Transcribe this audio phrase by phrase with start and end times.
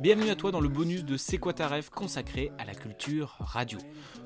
[0.00, 1.52] Bienvenue à toi dans le bonus de C'est quoi
[1.90, 3.78] consacré à la culture radio.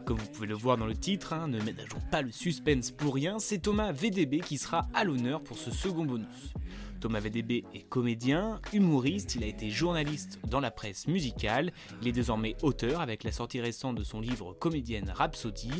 [0.04, 3.14] Comme vous pouvez le voir dans le titre, hein, ne ménageons pas le suspense pour
[3.14, 6.52] rien, c'est Thomas VDB qui sera à l'honneur pour ce second bonus.
[7.00, 11.72] Thomas VDB est comédien, humoriste, il a été journaliste dans la presse musicale,
[12.02, 15.70] il est désormais auteur avec la sortie récente de son livre Comédienne Rhapsody.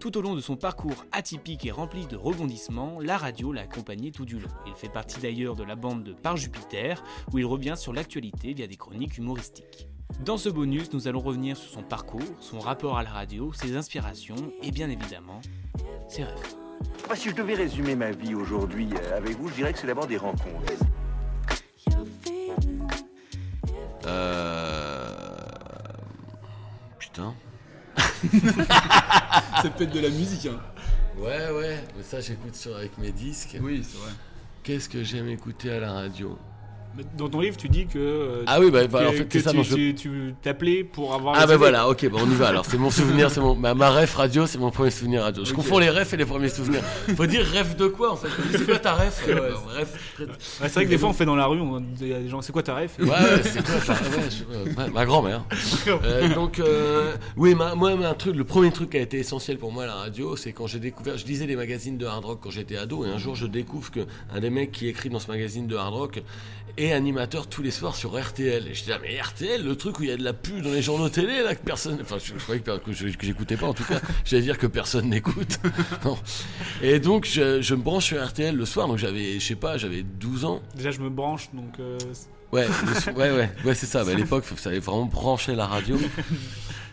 [0.00, 4.10] Tout au long de son parcours atypique et rempli de rebondissements, la radio l'a accompagné
[4.10, 4.50] tout du long.
[4.66, 7.02] Il fait partie d'ailleurs de la bande de Par Jupiter,
[7.32, 9.88] où il revient sur l'actualité via des chroniques humoristiques.
[10.24, 13.76] Dans ce bonus, nous allons revenir sur son parcours, son rapport à la radio, ses
[13.76, 15.40] inspirations et bien évidemment,
[16.08, 16.63] ses rêves.
[17.06, 19.86] Moi, si je devais résumer ma vie aujourd'hui euh, avec vous, je dirais que c'est
[19.86, 20.72] d'abord des rencontres.
[24.06, 25.08] Euh...
[26.98, 27.34] Putain.
[29.62, 30.60] C'est peut-être de la musique, hein.
[31.16, 33.56] Ouais, ouais, mais ça j'écoute sur avec mes disques.
[33.60, 34.10] Oui, c'est vrai.
[34.62, 36.36] Qu'est-ce que j'aime écouter à la radio?
[37.18, 37.98] Dans ton livre, tu dis que.
[37.98, 41.34] euh, Ah oui, bah, que- bah, en fait, c'est ça tu, tu- t'appelais pour avoir.
[41.38, 42.64] Ah bah voilà, ok, bah on y va alors.
[42.66, 45.44] C'est mon souvenir, c'est mon ma, ma ref radio, c'est mon premier souvenir radio.
[45.44, 46.82] Je confonds les refs et les premiers souvenirs.
[47.16, 48.28] Faut dire ref de quoi en fait?
[48.52, 49.24] C'est quoi ta ref?
[49.26, 49.34] Ouais.
[49.34, 50.26] Ouais,
[50.60, 52.40] c'est vrai que des fois, on fait dans la rue, on y a des gens,
[52.42, 52.96] c'est quoi ta ref?
[52.98, 53.08] Ouais,
[53.42, 55.44] c'est quoi ta ouais, ma, grand-mère.
[55.88, 59.58] Euh, donc euh, oui, ma- moi un truc, le premier truc qui a été essentiel
[59.58, 62.24] pour moi à la radio, c'est quand j'ai découvert, je lisais des magazines de hard
[62.24, 64.00] rock quand j'étais ado, et un jour je découvre que
[64.34, 66.22] un des mecs qui écrit dans ce magazine de hard rock
[66.76, 68.66] est animateur tous les soirs sur RTL.
[68.68, 70.60] Et je dis ah, mais RTL, le truc où il y a de la pub
[70.62, 73.66] dans les journaux télé là que personne, enfin je, je croyais que, que j'écoutais pas
[73.66, 75.58] en tout cas, j'allais dire que personne n'écoute.
[76.82, 79.78] Et donc je, je me branche sur RTL le soir, donc j'avais, je sais pas,
[79.78, 80.62] j'avais 12 ans.
[80.74, 81.78] Déjà, je me branche, donc.
[81.80, 81.98] euh,
[82.52, 84.04] Ouais, le ouais, ouais, ouais, c'est ça.
[84.04, 85.98] Bah, à l'époque, il fallait vraiment brancher la radio.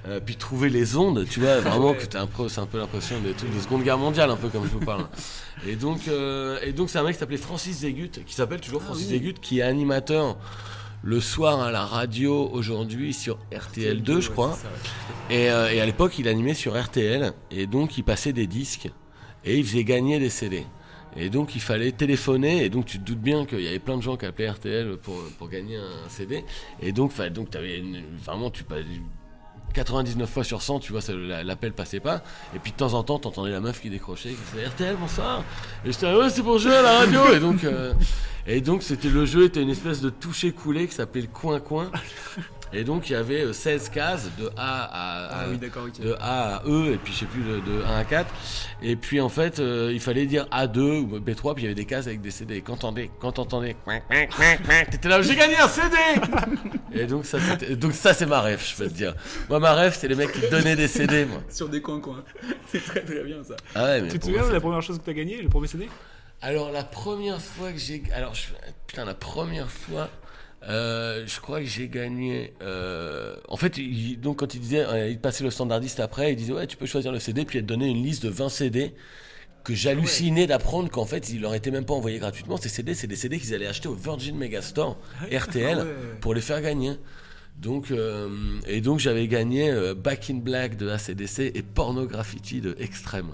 [0.07, 2.79] Euh, puis trouver les ondes, tu vois, vraiment que t'as un peu, c'est un peu
[2.79, 5.05] l'impression des trucs de Seconde Guerre mondiale, un peu comme je vous parle.
[5.67, 8.81] Et donc, euh, et donc c'est un mec qui s'appelait Francis Zégut, qui s'appelle toujours
[8.81, 10.37] Francis Zégut, qui est animateur
[11.03, 14.57] le soir à la radio aujourd'hui sur RTL 2, je crois.
[15.29, 18.89] Et, euh, et à l'époque, il animait sur RTL, et donc il passait des disques,
[19.45, 20.65] et il faisait gagner des CD.
[21.15, 23.97] Et donc il fallait téléphoner, et donc tu te doutes bien qu'il y avait plein
[23.97, 26.43] de gens qui appelaient RTL pour, pour gagner un CD.
[26.81, 28.63] Et donc, donc t'avais une- vraiment, tu
[29.73, 31.01] 99 fois sur 100, tu vois,
[31.43, 32.23] l'appel passait pas.
[32.55, 35.43] Et puis de temps en temps, t'entendais la meuf qui décrochait, qui disait RTL, bonsoir.
[35.85, 37.21] Et j'étais, ah ouais, c'est pour jouer à la radio.
[37.33, 37.93] et donc, euh,
[38.81, 41.91] c'était le jeu était une espèce de toucher coulé qui s'appelait le coin coin.
[42.73, 46.15] Et donc il y avait euh, 16 cases de A à, à- Ah oui, de
[46.19, 48.33] A à E et puis je sais plus de, de 1 à 4
[48.81, 51.75] et puis en fait euh, il fallait dire A2 ou B3 puis il y avait
[51.75, 53.75] des cases avec des CD quand t'entendais quand t'entendais
[54.89, 55.97] t'étais là j'ai gagné un CD
[56.93, 57.37] et donc ça
[57.75, 59.15] donc ça c'est ma rêve je peux te dire.
[59.49, 61.41] Moi ma rêve c'est les mecs qui donnaient des CD moi.
[61.49, 62.23] Sur des coins-coins.
[62.71, 63.55] c'est très très bien ça.
[63.75, 65.67] ah ouais, mais Tu te souviens de la première chose que t'as gagné, le premier
[65.67, 65.89] CD
[66.41, 68.47] alors la première fois que j'ai alors je...
[68.87, 70.09] putain la première fois
[70.69, 72.53] euh, je crois que j'ai gagné.
[72.61, 76.35] euh, En fait, il- donc quand il disait, euh, il passait le standardiste après, il
[76.35, 78.49] disait ouais, tu peux choisir le CD, puis il te donnait une liste de 20
[78.49, 78.93] CD
[79.63, 82.57] que j'hallucinais d'apprendre qu'en fait, il leur était même pas envoyé gratuitement.
[82.57, 84.97] Ces CD, c'est des CD qu'ils allaient acheter au Virgin Megastore
[85.31, 85.91] RTL Ah ouais.
[86.19, 86.93] pour les faire gagner.
[87.57, 88.29] Donc, euh,
[88.65, 93.31] et donc j'avais gagné Back in Black de ACDC et Porno Graffiti de Extreme.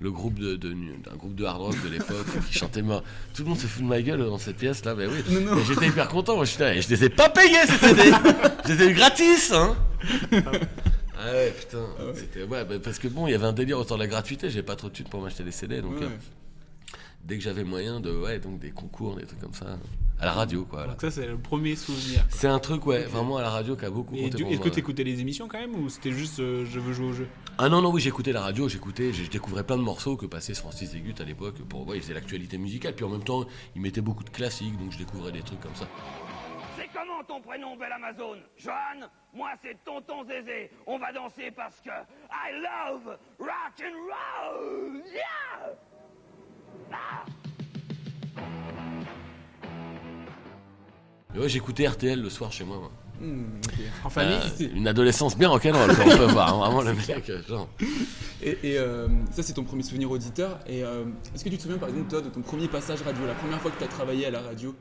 [0.00, 0.72] Le groupe de, de,
[1.10, 3.02] un groupe de hard rock de l'époque qui chantait mort.
[3.34, 5.20] Tout le monde se fout de ma gueule dans cette pièce là, mais oui.
[5.30, 6.36] Et j'étais hyper content.
[6.36, 8.02] Moi, je, là, et je les ai pas payés ces CD.
[8.66, 9.74] je les ai eu gratis, hein.
[11.18, 11.78] Ah ouais, putain.
[12.14, 14.50] C'était, ouais, bah, parce que bon, il y avait un délire autour de la gratuité.
[14.50, 16.04] J'avais pas trop de thunes pour m'acheter des CD, donc Ouais.
[16.04, 16.08] euh,
[17.26, 19.78] dès que j'avais moyen de, ouais, donc des concours, des trucs comme ça,
[20.20, 20.78] à la radio, quoi.
[20.78, 20.92] voilà.
[20.92, 22.24] Donc ça, c'est le premier souvenir.
[22.30, 25.04] C'est un truc, ouais, vraiment à la radio qui a beaucoup Et est-ce que t'écoutais
[25.04, 27.28] les émissions quand même ou c'était juste euh, je veux jouer au jeu?
[27.58, 30.54] Ah non, non, oui, j'écoutais la radio, j'écoutais, je découvrais plein de morceaux que passait
[30.54, 31.56] Francis Zégut à l'époque.
[31.68, 33.44] Pour, ouais, il faisait l'actualité musicale, puis en même temps,
[33.74, 35.86] il mettait beaucoup de classiques, donc je découvrais des trucs comme ça.
[36.78, 39.08] C'est comment ton prénom, belle Amazon Johan?
[39.34, 40.70] Moi, c'est Tonton Zézé.
[40.86, 45.02] On va danser parce que I love rock and roll.
[45.12, 45.76] Yeah
[51.36, 52.78] ouais, j'écoutais RTL le soir chez moi.
[52.78, 52.90] moi.
[53.20, 53.44] Hmm.
[54.04, 56.52] En famille, Euh, une adolescence bien rock'n'roll, on peut voir.
[56.54, 57.68] hein, Vraiment, le mec, euh, genre.
[58.42, 60.58] Et, et, euh, ça, c'est ton premier souvenir auditeur.
[60.66, 61.04] Et euh,
[61.34, 63.60] est-ce que tu te souviens, par exemple, toi, de ton premier passage radio, la première
[63.60, 64.74] fois que tu as travaillé à la radio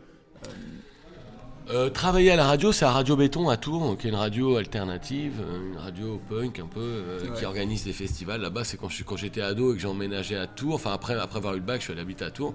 [1.71, 4.55] Euh, travailler à la radio, c'est à Radio Béton à Tours, qui est une radio
[4.57, 7.39] alternative, euh, une radio punk un peu, euh, Ouais.
[7.39, 8.39] qui organise des festivals.
[8.41, 10.75] Là-bas, c'est quand je suis- quand j'étais ado et que j'ai emménagé à Tours.
[10.75, 12.53] Enfin, après, après avoir eu le bac, je suis allé habiter à Tours.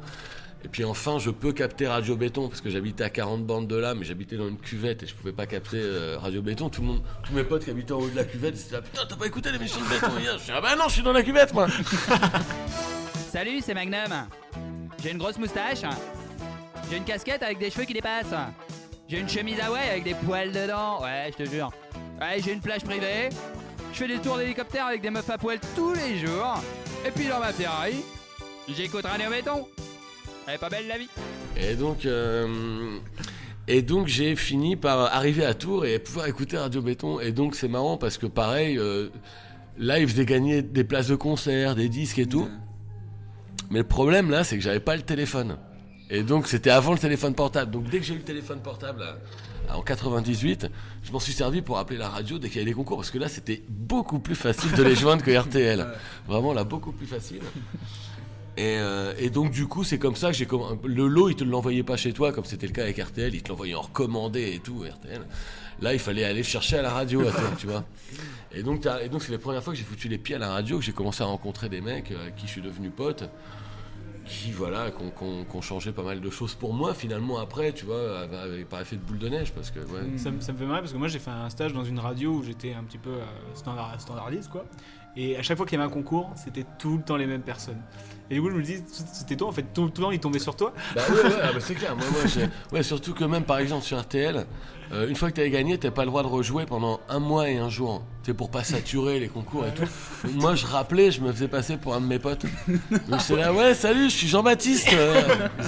[0.65, 3.77] Et puis enfin, je peux capter Radio Béton parce que j'habitais à 40 bandes de
[3.77, 6.69] là, mais j'habitais dans une cuvette et je pouvais pas capter euh, Radio Béton.
[6.69, 8.75] Tout le monde, tous mes potes qui habitaient en haut de la cuvette, ils étaient
[8.77, 10.93] là, putain, t'as pas écouté l'émission de Béton hier Je dis, ah bah non, je
[10.93, 11.67] suis dans la cuvette, moi
[13.33, 14.13] Salut, c'est Magnum.
[15.03, 15.79] J'ai une grosse moustache.
[16.91, 18.27] J'ai une casquette avec des cheveux qui dépassent.
[19.11, 21.03] J'ai une chemise Hawaï avec des poils dedans.
[21.03, 21.73] Ouais, je te jure.
[22.21, 23.31] Ouais, j'ai une plage privée.
[23.93, 26.63] Je fais des tours d'hélicoptère avec des meufs à poil tous les jours.
[27.05, 28.05] Et puis dans ma Ferrari,
[28.69, 29.67] j'écoute Radio Béton.
[30.47, 31.09] Elle est pas belle la vie.
[31.57, 32.99] Et donc, euh,
[33.67, 37.19] et donc j'ai fini par arriver à Tours et pouvoir écouter Radio Béton.
[37.19, 39.09] Et donc c'est marrant parce que pareil, euh,
[39.77, 42.49] là ils faisaient gagner des places de concert, des disques et tout.
[43.71, 45.59] Mais le problème là, c'est que j'avais pas le téléphone.
[46.11, 47.71] Et donc c'était avant le téléphone portable.
[47.71, 50.67] Donc dès que j'ai eu le téléphone portable à- à- en 98,
[51.05, 52.97] je m'en suis servi pour appeler la radio dès qu'il y avait des concours.
[52.97, 55.87] Parce que là c'était beaucoup plus facile de les joindre que RTL.
[56.27, 57.41] Vraiment là, beaucoup plus facile.
[58.57, 61.37] Et, euh, et donc du coup c'est comme ça que j'ai comm- le lot il
[61.37, 63.81] te l'envoyait pas chez toi comme c'était le cas avec RTL il te l'envoyait en
[63.83, 65.23] recommandé et tout RTL
[65.81, 67.85] là il fallait aller le chercher à la radio à toi, tu vois
[68.53, 70.39] et donc t'as- et donc c'est les premières fois que j'ai foutu les pieds à
[70.41, 72.91] la radio que j'ai commencé à rencontrer des mecs euh, avec qui je suis devenu
[72.91, 73.31] pote
[74.31, 74.87] qui voilà
[75.21, 78.81] ont changé pas mal de choses pour moi finalement après tu vois avec, avec- par
[78.81, 80.93] effet de boule de neige parce que ouais, Ça, me- ça me fait marrer parce
[80.93, 83.25] que moi j'ai fait un stage dans une radio où j'étais un petit peu euh,
[83.55, 84.65] standard, standardiste quoi.
[85.17, 87.43] Et à chaque fois qu'il y avait un concours, c'était tout le temps les mêmes
[87.43, 87.83] personnes.
[88.31, 88.77] Et du coup je me dis,
[89.13, 90.73] c'était toi en fait, tout, tout le temps ils tombaient sur toi.
[90.95, 91.97] Bah ouais, ouais, ah bah c'est clair.
[91.97, 94.47] Moi, moi, j'ai- ouais, surtout que même par exemple sur RTL,
[94.93, 97.49] euh, une fois que t'avais gagné, t'as pas le droit de rejouer pendant un mois
[97.49, 98.03] et un jour.
[98.23, 99.85] C'est pour pas saturer les concours et tout.
[100.25, 102.45] Donc, moi, je rappelais, je me faisais passer pour un de mes potes.
[103.09, 104.89] Donc j'étais là, ouais, salut, je suis Jean-Baptiste.
[104.95, 105.23] Euh,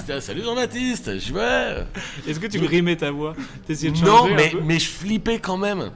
[0.07, 1.19] là, salut Jean-Baptiste.
[1.19, 1.85] Je ouais.
[2.27, 3.33] Est-ce que tu grimais ta voix?
[3.65, 4.59] T'essayais de Non, un mais, peu?
[4.63, 5.89] mais je flippais quand même.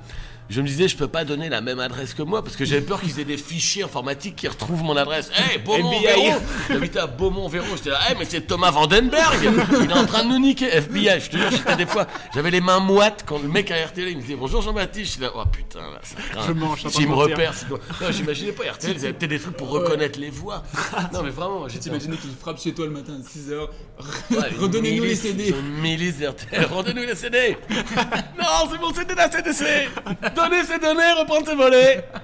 [0.49, 2.81] Je me disais, je peux pas donner la même adresse que moi parce que j'avais
[2.81, 5.29] peur qu'ils aient des fichiers informatiques qui retrouvent mon adresse.
[5.37, 6.39] Hey, Beaumont-Véron
[6.69, 7.75] J'habitais à Beaumont-Véron.
[7.75, 9.37] J'étais là, hey, mais c'est Thomas Vandenberg
[9.83, 10.65] Il est en train de nous niquer.
[10.67, 13.85] FBI, je te jure, j'étais des fois, j'avais les mains moites quand le mec à
[13.85, 15.05] RTL il me disait bonjour Jean-Baptiste.
[15.05, 16.47] Je suis là, oh putain, là, ça craint.
[16.47, 19.69] Je train S'il me repère, non, j'imaginais pas RTL, ils avaient peut-être des trucs pour
[19.69, 20.63] reconnaître les voix.
[21.13, 21.87] Non, mais vraiment, j'étais.
[21.87, 23.59] T'imaginais qu'ils frappent chez toi le matin à 6h.
[24.31, 25.53] Ouais, une Redonnez-nous les CD.
[25.81, 26.65] milice d'RTL.
[26.65, 27.57] Rendez-nous les CD.
[28.37, 29.63] non, c'est mon CD de la CDC.
[30.37, 32.05] Donnez ces données, reprendre tes volets.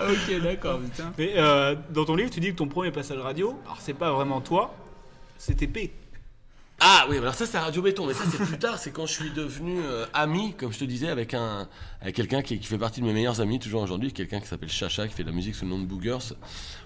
[0.00, 1.12] Ok, d'accord, putain.
[1.18, 4.10] Mais euh, dans ton livre, tu dis que ton premier passage radio, alors c'est pas
[4.10, 4.74] vraiment toi,
[5.36, 5.92] c'était P.
[6.80, 9.12] Ah oui, alors ça c'est Radio Béton, mais ça c'est plus tard, c'est quand je
[9.12, 11.68] suis devenu euh, ami, comme je te disais, avec un
[12.00, 14.70] avec quelqu'un qui, qui fait partie de mes meilleurs amis toujours aujourd'hui, quelqu'un qui s'appelle
[14.70, 16.32] Chacha, qui fait de la musique sous le nom de Boogers.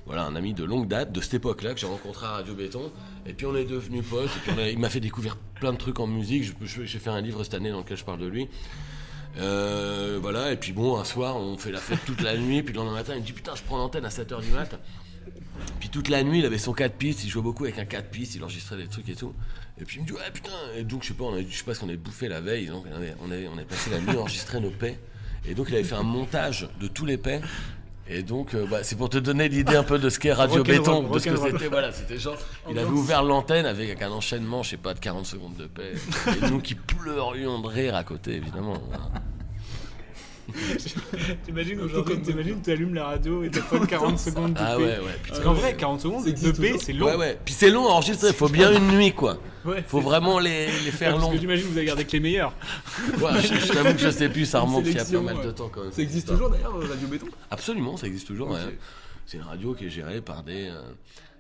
[0.05, 2.91] Voilà, un ami de longue date, de cette époque-là, que j'ai rencontré à Radio Béton.
[3.27, 5.73] Et puis on est devenus potes, et puis on a- il m'a fait découvrir plein
[5.73, 6.43] de trucs en musique.
[6.43, 8.49] Je- je- J'ai fait un livre cette année dans lequel je parle de lui.
[9.39, 12.73] Euh, voilà, et puis bon, un soir, on fait la fête toute la nuit, puis
[12.73, 14.79] le lendemain matin, il me dit Putain, je prends l'antenne à 7h du mat.
[15.81, 18.11] Puis toute la nuit, il avait son 4 pistes, il jouait beaucoup avec un 4
[18.11, 19.35] pistes, il enregistrait des trucs et tout.
[19.81, 21.55] Et puis il me dit Ouais, putain, et donc je sais pas, on a, je
[21.55, 23.65] sais pas ce qu'on avait bouffé la veille, donc on avait, on avait, on avait
[23.65, 24.99] passé la nuit à enregistrer nos paix.
[25.49, 27.41] Et donc il avait fait un montage de tous les paix.
[28.09, 30.63] Et donc, euh, bah, c'est pour te donner l'idée un peu de ce qu'est Radio
[30.63, 31.67] Béton, de ce que c'était.
[31.67, 32.37] Voilà, c'était genre,
[32.71, 35.93] il avait ouvert l'antenne avec un enchaînement, je sais pas, de 40 secondes de paix.
[36.29, 38.81] Et nous qui pleurions de rire à côté, évidemment.
[38.89, 39.11] Voilà.
[41.45, 44.85] T'imagines aujourd'hui, t'imagines, tu allumes la radio et t'as pas 40 secondes de Ah ouais,
[44.85, 44.99] ouais.
[45.29, 47.07] Parce qu'en vrai, 40 secondes de P, c'est long.
[47.07, 47.39] Ouais, ouais.
[47.45, 49.39] Puis c'est long à enregistrer, faut bien une nuit, quoi.
[49.65, 51.33] Ouais, Faut vraiment les, les faire Parce long.
[51.33, 52.53] que j'imagine que vous avez gardé que les meilleurs.
[53.21, 55.45] Ouais, je je t'avoue que je sais plus, ça remonte il y a pas mal
[55.45, 55.93] de temps quand même.
[55.93, 57.27] Ça existe toujours d'ailleurs, Radio Béton?
[57.51, 58.57] Absolument, ça existe toujours.
[59.27, 60.69] C'est une radio qui est gérée par des.
[60.69, 60.81] euh,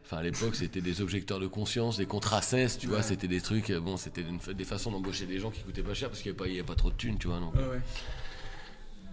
[0.08, 3.40] Enfin, à l'époque, c'était des objecteurs de conscience, des contrats cesse, tu vois, c'était des
[3.40, 4.22] trucs, euh, bon, c'était
[4.54, 6.54] des façons d'embaucher des gens qui coûtaient pas cher parce qu'il n'y avait, pas- il
[6.54, 7.40] y avait pas trop de thunes, tu vois.
[7.40, 7.52] Donc.
[7.56, 7.80] Ouais, ouais.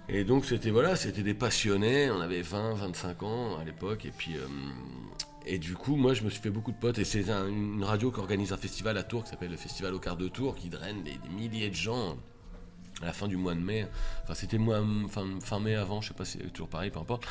[0.09, 4.11] Et donc, c'était voilà, c'était des passionnés, on avait 20, 25 ans à l'époque, et
[4.11, 4.35] puis.
[4.37, 4.47] euh,
[5.45, 7.83] et du coup, moi, je me suis fait beaucoup de potes, et c'est un- une
[7.83, 10.55] radio qui organise un festival à Tours qui s'appelle le Festival au quart de Tours,
[10.55, 12.15] qui draine des, milliers de gens
[13.01, 13.85] à la fin du mois de mai.
[14.23, 16.99] Enfin, c'était mois, fin, fin mai avant, je sais pas si c'est toujours pareil, peu
[16.99, 17.25] importe.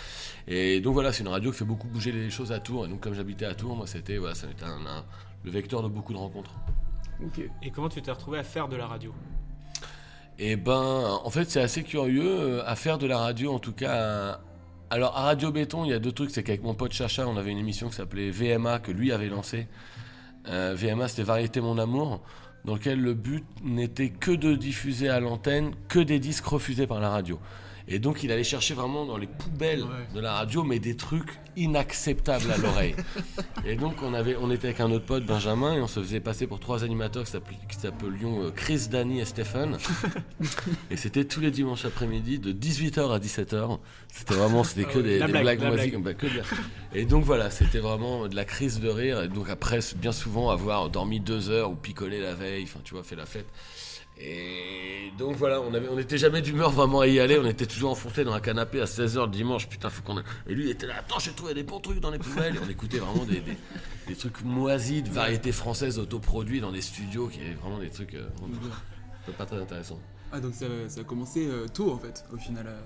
[0.47, 2.85] Et donc voilà, c'est une radio qui fait beaucoup bouger les choses à Tours.
[2.85, 5.05] Et donc, comme j'habitais à Tours, moi, c'était voilà, un- un-
[5.45, 6.53] le vecteur de beaucoup de rencontres.
[7.25, 7.41] Ok.
[7.63, 9.15] Et comment tu t'es retrouvé à faire de la radio?
[10.45, 13.73] Et ben, en fait, c'est assez curieux euh, à faire de la radio, en tout
[13.73, 14.41] cas.
[14.91, 16.33] Alors, à Radio Béton, il y a deux trucs.
[16.33, 19.29] C'est qu'avec mon pote Chacha, on avait une émission qui s'appelait VMA, que lui avait
[19.29, 19.69] lancée.
[20.49, 22.23] Euh, VMA, c'était Variété Mon Amour.
[22.65, 27.01] Dans lequel le but n'était que de diffuser à l'antenne que des disques refusés par
[27.01, 27.39] la radio.
[27.89, 31.41] Et donc il allait chercher vraiment dans les poubelles de la radio, mais des trucs
[31.57, 32.95] inacceptables à l'oreille.
[33.67, 36.21] et donc on, avait, on était avec un autre pote, Benjamin, et on se faisait
[36.21, 39.77] passer pour trois animateurs qui s'appel- qui s'appelions euh, Chris, Danny et Stephen.
[40.91, 43.79] et c'était tous les dimanches après-midi de 18h à 17h.
[44.13, 46.03] C'était vraiment, c'était que des, La des blague, blagues blague.
[46.03, 46.45] bah, que de la-
[46.95, 49.23] Et donc voilà, c'était vraiment de la crise de rire.
[49.23, 52.95] Et donc après, bien souvent avoir dormi deux heures ou picolé la veille, enfin tu
[52.95, 53.47] vois, fait la fête.
[54.21, 57.39] Et donc voilà, on avait, on n'était jamais d'humeur vraiment à y aller.
[57.39, 59.69] On était toujours enfoncé dans un canapé à 16h le dimanche.
[59.69, 60.19] Putain, faut qu'on.
[60.19, 62.57] a- Et lui il était là, attends, j'ai trouvé des bons trucs dans les poubelles.
[62.57, 63.57] Et on écoutait vraiment des, des,
[64.09, 68.15] des trucs moisis de variétés françaises autoproduits dans des studios qui étaient vraiment des trucs
[68.15, 68.29] euh,
[69.39, 70.01] pas très intéressants.
[70.31, 72.67] Ah, donc ça, ça a commencé euh, tôt en fait, au final.
[72.67, 72.81] euh.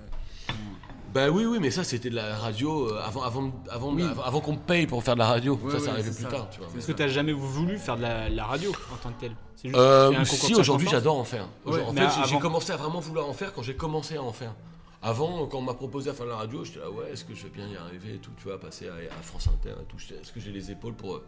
[1.13, 4.03] Bah oui, oui, mais ça c'était de la radio euh, avant, avant, avant, Oui.
[4.03, 5.59] avant, avant qu'on me paye pour faire de la radio.
[5.71, 6.29] Ça, ça ouais, arrivait plus ça.
[6.29, 6.67] tard, tu vois.
[6.77, 9.31] Est-ce que t'as jamais voulu faire de la, la radio en tant que tel?
[9.55, 11.47] C'est juste Euh, un si aujourd'hui j'adore en faire.
[11.65, 14.21] Ouais, en mais fait, j'ai- commencé à vraiment vouloir en faire quand j'ai commencé à
[14.21, 14.53] en faire.
[15.01, 17.33] Avant, quand on m'a proposé à faire de la radio, j'étais là, ouais, est-ce que
[17.33, 19.85] je vais bien y arriver et tout, tu vois, passer à, à France Inter et
[19.85, 19.97] tout.
[19.97, 21.25] Est-ce que j'ai les épaules pour euh,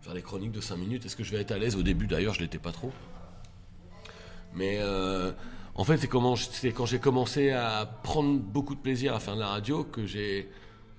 [0.00, 1.06] faire des chroniques de 5 minutes?
[1.06, 1.76] Est-ce que je vais être à l'aise?
[1.76, 2.90] Au début, d'ailleurs, je l'étais pas trop.
[4.54, 5.32] Mais euh,
[5.74, 9.48] en fait, c'est, quand j'ai commencé à prendre beaucoup de plaisir à faire de la
[9.48, 10.48] radio que j'ai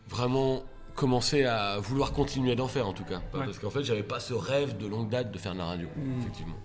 [0.08, 0.63] vraiment
[0.96, 3.18] commencé à vouloir continuer d'en faire, en tout cas.
[3.34, 3.46] Ouais.
[3.46, 5.88] Parce qu'en fait, j'avais pas ce rêve de longue date de faire de la radio,
[6.20, 6.56] effectivement.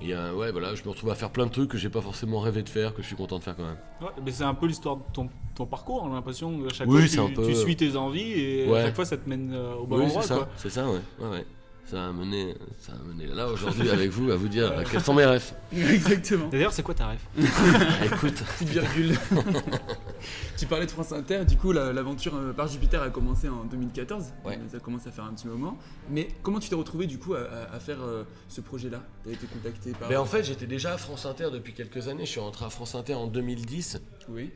[0.00, 2.00] Et euh, ouais, voilà, je me retrouve à faire plein de trucs que j'ai pas
[2.00, 3.76] forcément rêvé de faire, que je suis content de faire quand même.
[4.00, 6.58] Ouais, mais c'est un peu l'histoire de ton, ton parcours, j'ai l'impression.
[6.72, 8.80] Chaque Oui, fois, tu, un peu- tu suis tes envies et Ouais.
[8.80, 10.22] à chaque fois, ça te mène euh, au bon oui, endroit.
[10.22, 10.98] c'est ça, c'est ça, ouais.
[11.20, 11.46] ouais, ouais.
[11.84, 15.02] Ça a mené, ça a mené là aujourd'hui avec vous à vous dire euh, quels
[15.02, 15.52] sont mes rêves.
[15.76, 16.48] Exactement.
[16.48, 17.18] D'ailleurs, c'est quoi ta rêve?
[18.06, 19.18] Écoute, Petite virgule.
[20.58, 23.64] tu parlais de France Inter, du coup la- l'aventure euh, par Jupiter a commencé en
[23.64, 24.24] 2014.
[24.44, 24.58] Ouais.
[24.70, 25.76] Ça commence à faire un petit moment.
[26.08, 29.02] Mais comment tu t'es retrouvé du coup à, à- à faire euh, ce projet-là?
[29.24, 30.08] Tu as été contacté par.
[30.08, 32.24] ben en fait, j'étais déjà à France Inter depuis quelques années.
[32.24, 34.00] Je suis rentré à France Inter en 2010.
[34.28, 34.50] Oui.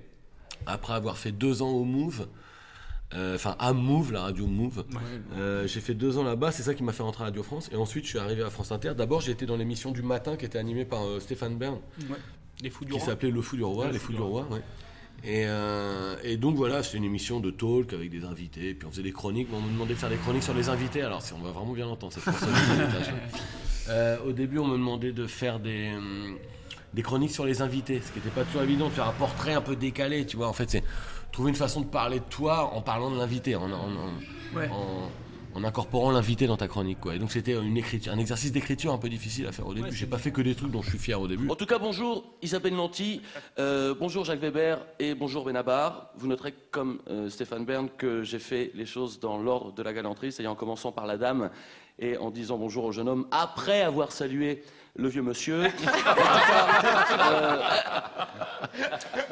[0.64, 2.28] après avoir fait deux ans au Move,
[3.14, 4.78] euh, enfin à Move, la radio Move.
[4.90, 4.96] Ouais.
[5.36, 7.68] Euh, j'ai fait deux ans là-bas, c'est ça qui m'a fait rentrer à Radio France.
[7.72, 8.92] Et ensuite, je suis arrivé à France Inter.
[8.96, 11.78] D'abord, j'ai été dans l'émission du matin qui était animée par euh, Stéphane Bern,
[12.10, 12.16] Ouais.
[12.62, 14.46] Les fous du qui s'appelait Le Fou du Roi, Ouais, Les Fous du Roi.
[15.24, 15.46] Et,
[16.22, 18.74] et donc voilà, c'est une émission de talk avec des invités.
[18.74, 19.48] Puis on faisait des chroniques.
[19.50, 21.02] mais on me demandait de faire des chroniques sur les invités.
[21.02, 23.10] Alors, si on va vraiment bien l'entendre, cette personnalité.
[23.88, 26.36] Euh, au début, on me demandait de faire des, hum,
[26.94, 29.52] des chroniques sur les invités, ce qui n'était pas toujours évident, de faire un portrait
[29.54, 30.48] un peu décalé, tu vois.
[30.48, 30.82] En fait, c'est
[31.32, 34.68] trouver une façon de parler de toi en parlant de l'invité, en, en- en- Ouais.
[34.70, 35.10] en-
[35.58, 37.14] en incorporant l'invité dans ta chronique, quoi.
[37.14, 39.90] Et donc, c'était une écriture, un exercice d'écriture un peu difficile à faire au début.
[39.90, 41.48] J'ai pas fait que des trucs dont je suis fier au début.
[41.48, 43.22] En tout cas, bonjour Isabelle Nanty,
[43.58, 46.10] euh, bonjour Jacques Weber et bonjour Benabar.
[46.18, 49.94] Vous noterez comme euh, Stéphane Bern que j'ai fait les choses dans l'ordre de la
[49.94, 51.48] galanterie, c'est-à-dire en commençant par la dame
[51.98, 54.62] et en disant bonjour au jeune homme après avoir salué
[54.96, 55.64] le vieux monsieur.
[55.66, 57.60] En tout cas, euh,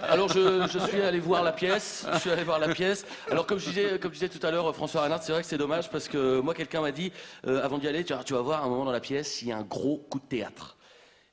[0.09, 3.04] alors je, je suis allé voir la pièce, je suis allé voir la pièce.
[3.30, 5.49] Alors comme je disais, comme je disais tout à l'heure, François Renard, c'est vrai que
[5.49, 7.12] c'est dommage parce que moi quelqu'un m'a dit
[7.47, 9.56] euh, avant d'y aller, tu, vas- voir un moment dans la pièce, il y a
[9.56, 10.76] un gros coup de théâtre.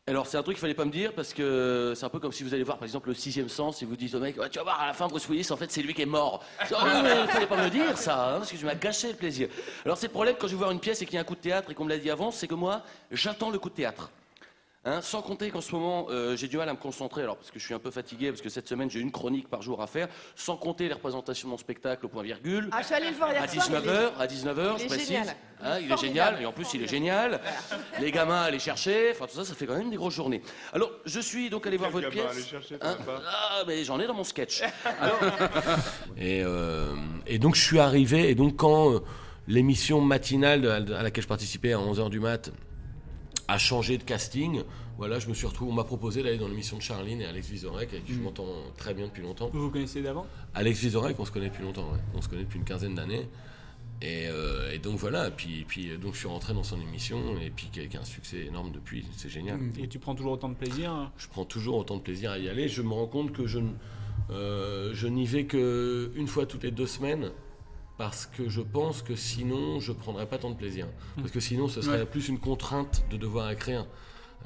[0.07, 2.31] Alors c'est un truc qu'il fallait pas me dire parce que c'est un peu comme
[2.31, 4.49] si vous allez voir par exemple le sixième sens et vous dites au mec Ouais,
[4.49, 6.43] tu vas voir à la fin Bruce Willis en fait c'est lui qui est mort.
[6.71, 9.09] Oh, mais il fallait pas me le dire ça hein, parce que tu m'as gâché
[9.09, 9.47] le plaisir.
[9.85, 11.23] Alors c'est le problème quand je vais voir une pièce et qu'il y a un
[11.23, 13.69] coup de théâtre et qu'on me l'a dit avant c'est que moi j'attends le coup
[13.69, 14.09] de théâtre.
[14.83, 17.51] Hein, sans compter qu'en ce moment, euh, j'ai du mal à me concentrer, alors parce
[17.51, 19.79] que je suis un peu fatigué, parce que cette semaine j'ai une chronique par jour
[19.79, 22.67] à faire, sans compter les représentations de mon spectacle au point virgule.
[22.71, 24.79] Ah, je suis allée le voir hier À soir, il est- 19h, à 19h, il
[24.79, 25.07] je est précise.
[25.09, 25.35] génial.
[25.63, 27.39] Hein, il est génial, et en plus il est génial.
[27.99, 30.41] Les gamins à aller chercher, enfin tout ça, ça fait quand même des grosses journées.
[30.73, 32.51] Alors, je suis donc allé voir votre pièce.
[32.81, 32.97] Hein
[33.27, 34.63] ah, mais j'en ai dans mon sketch.
[34.99, 35.19] Alors,
[36.17, 36.95] Et, euh,
[37.27, 38.99] et donc je suis arrivé, et donc quand euh,
[39.47, 42.49] l'émission matinale de- à laquelle je participais à 11h du mat
[43.51, 44.63] a changé de casting,
[44.97, 47.49] voilà, je me suis retrouvé, on m'a proposé d'aller dans l'émission de Charline et Alex
[47.49, 49.49] Vizorek, avec qui je m'entends très bien depuis longtemps.
[49.51, 50.25] Vous vous connaissez d'avant?
[50.53, 51.99] Alex Vizorek, on se connaît depuis longtemps, ouais.
[52.15, 53.27] on se connaît depuis une quinzaine d'années.
[54.01, 56.63] Et, euh, et donc voilà, et puis, et puis euh, donc je suis rentré dans
[56.63, 59.59] son émission, et puis qui a, un succès énorme depuis, c'est génial.
[59.77, 61.11] Et tu prends toujours autant de plaisir hein?
[61.17, 62.67] Je prends toujours autant de plaisir à y aller.
[62.67, 63.59] Je me rends compte que je,
[64.31, 67.29] euh, je n'y vais que une fois toutes les deux semaines
[68.01, 70.87] parce que je pense que sinon je prendrais pas tant de plaisir.
[71.17, 72.05] Parce que sinon ce serait Ouais.
[72.07, 73.85] plus une contrainte de devoir écrire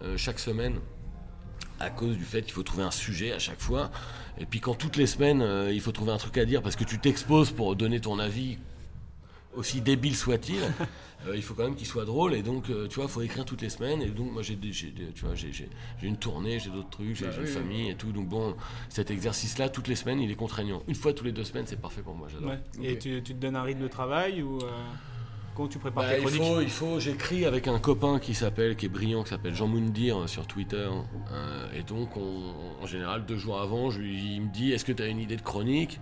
[0.03, 0.75] euh, chaque semaine
[1.79, 3.91] à cause du fait qu'il faut trouver un sujet à chaque fois.
[4.37, 6.75] Et puis quand toutes les semaines euh, il faut trouver un truc à dire parce
[6.75, 8.57] que tu t'exposes pour donner ton avis
[9.55, 10.59] aussi débile soit-il,
[11.27, 13.45] euh, il faut quand même qu'il soit drôle et donc euh, tu vois, faut écrire
[13.45, 14.85] toutes les semaines et donc moi j'ai tu
[15.23, 15.69] vois, j'ai, j'ai-
[16.01, 17.51] j'ai une tournée, j'ai d'autres trucs, j'ai, Bah oui, une oui.
[17.53, 18.55] famille et tout, donc bon,
[18.89, 20.81] cet exercice-là toutes les semaines, il est contraignant.
[20.87, 22.49] Une fois tous les deux semaines, c'est parfait pour moi, j'adore.
[22.51, 22.59] Ouais.
[22.83, 24.69] Et tu, tu te donnes un rythme de travail ou euh,
[25.55, 28.33] Comment tu prépares Bah, tes il chroniques faut, il faut, j'écris avec un copain qui
[28.35, 30.89] s'appelle, qui est brillant, qui s'appelle Jean Moundir euh, sur Twitter.
[31.31, 32.51] Euh, et donc, on-
[32.83, 35.37] en général, deux jours avant, je il me dit Est-ce que tu as une idée
[35.37, 36.01] de chronique?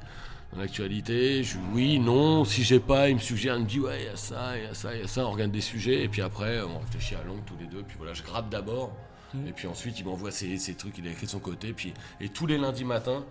[0.54, 2.46] Dans l'actualité Je oui, non.
[2.46, 4.64] Si j'ai pas, il me suggère, il me dit Ouais, il y a ça, il
[4.64, 5.26] y a ça, il y a ça.
[5.28, 6.04] On regarde des sujets.
[6.04, 7.84] Et puis après, on réfléchit à langue tous les deux.
[7.84, 8.96] Puis voilà, je gratte d'abord.
[9.34, 9.48] Mhm.
[9.48, 11.74] Et puis ensuite, il m'envoie ses, ses trucs, il a écrit de son côté.
[11.74, 13.26] Puis, et tous les lundis matins,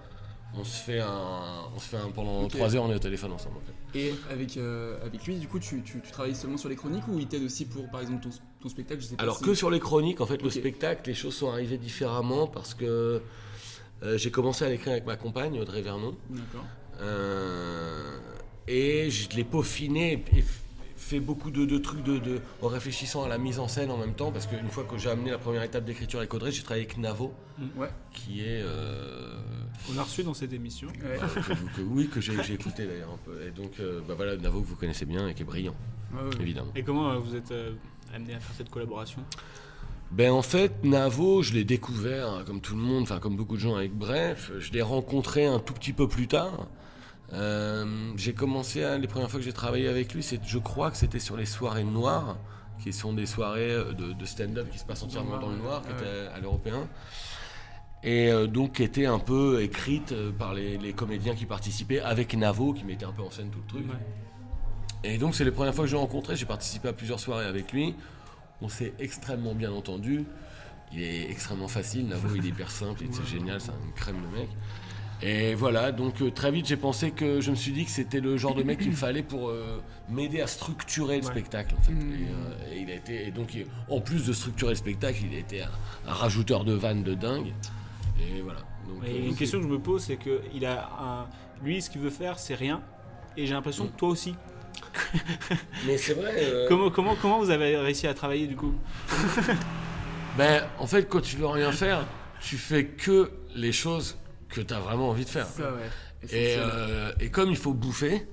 [0.55, 1.41] on se fait un.
[1.75, 2.51] On se fait un pendant Ok.
[2.51, 3.57] trois heures, on est au téléphone ensemble.
[3.59, 3.99] en fait.
[3.99, 7.07] Et avec, euh, avec lui, du coup, tu, tu, tu travailles seulement sur les chroniques
[7.09, 9.45] ou il t'aide aussi pour, par exemple, ton, ton spectacle je sais pas Alors si-
[9.45, 13.21] que sur les chroniques, en fait, le spectacle, les choses sont arrivées différemment parce que
[14.03, 16.65] euh, j'ai commencé à l'écrire avec ma compagne, Audrey Vernon, D'accord.
[17.03, 18.19] Euh,
[18.69, 20.45] et je l'ai peaufiné et
[20.97, 23.97] fait beaucoup de, de trucs de, de- en réfléchissant à la mise en scène en
[23.99, 26.63] même temps parce qu'une fois que j'ai amené la première étape d'écriture avec Audrey, j'ai
[26.63, 27.35] travaillé avec Navo,
[27.77, 27.89] Ouais.
[28.13, 29.35] qui est euh,
[29.95, 30.89] On a reçu dans cette émission.
[30.89, 31.19] Ouais.
[31.21, 33.43] bah, que, vous- que- oui que j'ai écouté d'ailleurs un peu.
[33.47, 35.75] Et donc euh, bah voilà Navo que vous connaissez bien et qui est brillant,
[36.41, 36.73] évidemment.
[36.77, 37.53] Et comment vous êtes
[38.15, 39.23] amené à faire cette collaboration?
[40.13, 43.61] Ben en fait, Navo, je l'ai découvert, comme tout le monde, enfin comme beaucoup de
[43.61, 44.53] gens avec Bref.
[44.59, 46.69] Je l'ai rencontré un tout petit peu plus tard.
[47.33, 50.91] Euh, j'ai commencé, à, les premières fois que j'ai travaillé avec lui, c'est, je crois
[50.91, 52.37] que c'était sur les soirées noires,
[52.83, 55.83] qui sont des soirées euh, de, de stand-up qui se passent entièrement dans le noir,
[55.83, 56.89] qui étaient à l'européen.
[58.05, 62.01] Et euh, donc qui étaient un peu écrites euh, par les, les comédiens qui participaient,
[62.01, 63.87] avec Navo, qui mettait un peu en scène tout le truc.
[65.05, 66.37] Et donc, c'est les premières fois que je l'ai rencontré.
[66.37, 67.95] J'ai participé à plusieurs soirées avec lui.
[68.61, 70.25] On s'est extrêmement bien entendu.
[70.93, 72.07] Il est extrêmement facile.
[72.07, 73.03] Navo, il est hyper simple.
[73.05, 73.61] il- C'est génial.
[73.61, 74.49] C'est une crème de mec.
[75.25, 78.19] Et voilà, donc euh, très vite j'ai pensé que je me suis dit que c'était
[78.21, 81.31] le genre de mec qu'il me fallait pour euh, m'aider à structurer le Ouais.
[81.31, 81.93] spectacle en fait.
[81.93, 85.19] Et, euh, et il a été et donc il- en plus de structurer le spectacle,
[85.31, 85.71] il a été un,
[86.09, 87.53] un rajouteur de vannes de dingue.
[88.21, 88.61] Et voilà.
[88.89, 91.27] Donc, Et euh, une question que je me pose, c'est que il a un...
[91.65, 92.83] lui, ce qu'il veut faire, c'est rien.
[93.37, 94.35] Et j'ai l'impression que toi aussi.
[95.87, 96.67] Mais c'est vrai.
[96.69, 98.75] Comment, comment, comment vous avez réussi à travailler du coup?
[100.39, 102.07] Ben, en fait, quand tu veux rien faire,
[102.41, 104.17] tu fais que les choses
[104.53, 105.47] que tu as vraiment envie de faire.
[105.47, 105.81] Ça, ouais.
[106.31, 106.61] Et, Essentiel.
[106.73, 108.27] euh, et comme il faut bouffer,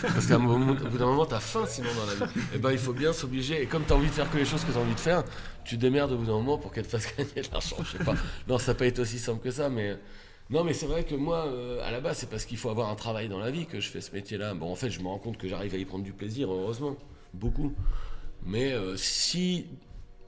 [0.00, 2.58] parce qu'à un moment, au bout d'un moment, t'as faim sinon dans la vie, et
[2.58, 3.60] ben il faut bien s'obliger.
[3.62, 5.24] Et comme t'as envie de faire que les choses que t'as envie de faire,
[5.64, 7.76] tu démerdes au bout d'un moment pour qu'elles te fassent gagner de l'argent.
[7.84, 8.14] Je sais pas.
[8.48, 9.96] Non, ça peut être aussi simple que ça, mais.
[10.48, 12.88] Non, mais c'est vrai que moi, euh, à la base, c'est parce qu'il faut avoir
[12.88, 14.54] un travail dans la vie que je fais ce métier-là.
[14.54, 16.96] Bon, en fait, je me rends compte que j'arrive à y prendre du plaisir, heureusement.
[17.34, 17.72] Beaucoup.
[18.44, 19.66] Mais euh, si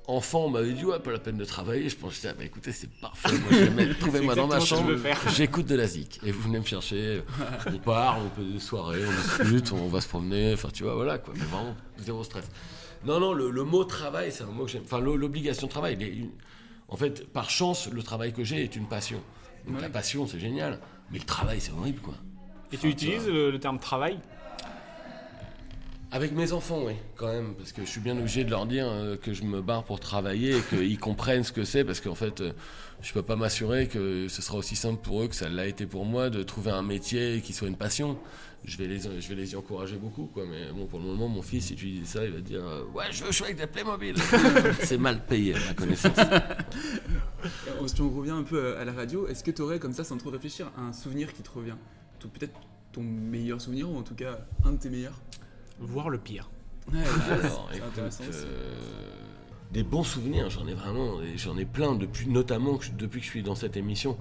[0.08, 2.72] enfant, on m'avait dit, ouais, pas la peine de travailler, je pensais, ah, bah, écoutez,
[2.72, 3.28] c'est parfait.
[3.30, 4.90] Moi, je vais mettre- trouvez-moi dans ma chambre,
[5.34, 6.18] j'écoute de la zik.
[6.24, 7.22] Et vous venez me chercher,
[7.66, 10.94] on part, on fait des soirées, on discute, on va se promener, enfin, tu vois,
[10.94, 11.34] voilà, quoi.
[11.36, 12.48] Mais vraiment, zéro stress.
[13.04, 14.82] Non, non, le, le mot travail, c'est un mot que j'aime.
[14.84, 16.30] Enfin, l'obligation de travail, une-
[16.88, 19.20] en fait, par chance, le travail que j'ai est une passion.
[19.66, 19.82] Donc, Ouais.
[19.82, 20.80] la passion, c'est génial.
[21.12, 22.14] Mais le travail, c'est horrible, quoi.
[22.72, 24.18] Et tu utilises le terme travail?
[26.10, 28.86] Avec mes enfants, oui, quand même, parce que je suis bien obligé de leur dire
[28.88, 32.14] euh, que je me barre pour travailler et qu'ils comprennent ce que c'est, parce qu'en
[32.14, 32.52] fait, euh,
[33.02, 35.84] je peux pas m'assurer que ce sera aussi simple pour eux que ça l'a été
[35.84, 38.18] pour moi de trouver un métier qui soit une passion.
[38.64, 40.44] Je vais les, je vais les y encourager beaucoup, quoi.
[40.48, 42.42] Mais bon, pour le moment, mon fils, si tu lui dis ça, il va te
[42.42, 44.16] dire euh, Ouais, je veux jouer avec des Playmobil.
[44.80, 46.16] c'est mal payé, à ma connaissance.
[47.86, 50.16] Si on revient un peu à la radio, est-ce que tu aurais, comme ça, sans
[50.16, 51.76] trop réfléchir, un souvenir qui te revient?
[52.18, 52.58] Peut-être
[52.92, 55.20] ton meilleur souvenir, ou en tout cas un de tes meilleurs?
[55.80, 56.48] Voir le pire.
[56.92, 56.98] Ouais,
[57.30, 58.38] Alors, c'est écoute, intéressant aussi.
[58.44, 58.72] euh,
[59.72, 63.30] des bons souvenirs, j'en ai vraiment, et j'en ai plein depuis, notamment depuis que je
[63.30, 64.16] suis dans cette émission.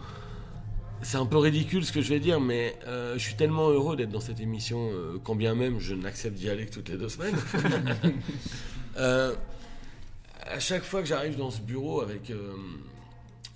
[1.04, 3.96] C'est un peu ridicule ce que je vais dire, mais euh, je suis tellement heureux
[3.96, 6.98] d'être dans cette émission, euh, quand bien même je n'accepte d'y aller que toutes les
[6.98, 7.36] deux semaines.
[8.98, 9.36] Euh,
[10.41, 12.54] à chaque fois que j'arrive dans ce bureau avec, euh,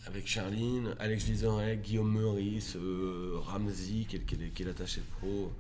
[0.06, 5.02] avec Charline, Alex Vizorek, Guillaume Meurice, euh, Ramsey, qui est, qui est- qui est l'attaché
[5.18, 5.52] pro,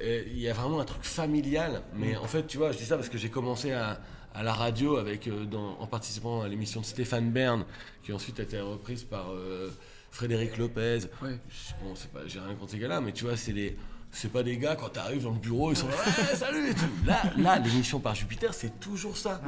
[0.00, 2.96] il y a vraiment un truc familial, mais en fait, tu vois, je dis ça
[2.96, 4.00] parce que j'ai commencé à,
[4.34, 7.64] à la radio avec, euh, dans- en participant à l'émission de Stéphane Bern,
[8.04, 9.70] qui ensuite a été reprise par euh,
[10.10, 11.00] Frédéric Lopez.
[11.48, 13.76] Je- Bon, pas, j'ai rien contre ces gars-là, mais tu vois, c'est des,
[14.12, 16.74] c'est pas des gars quand t'arrives dans le bureau, ils sont là, ouais, salut et
[16.74, 16.86] tout.
[17.06, 19.40] Là, là, l'émission par Jupiter, c'est toujours ça.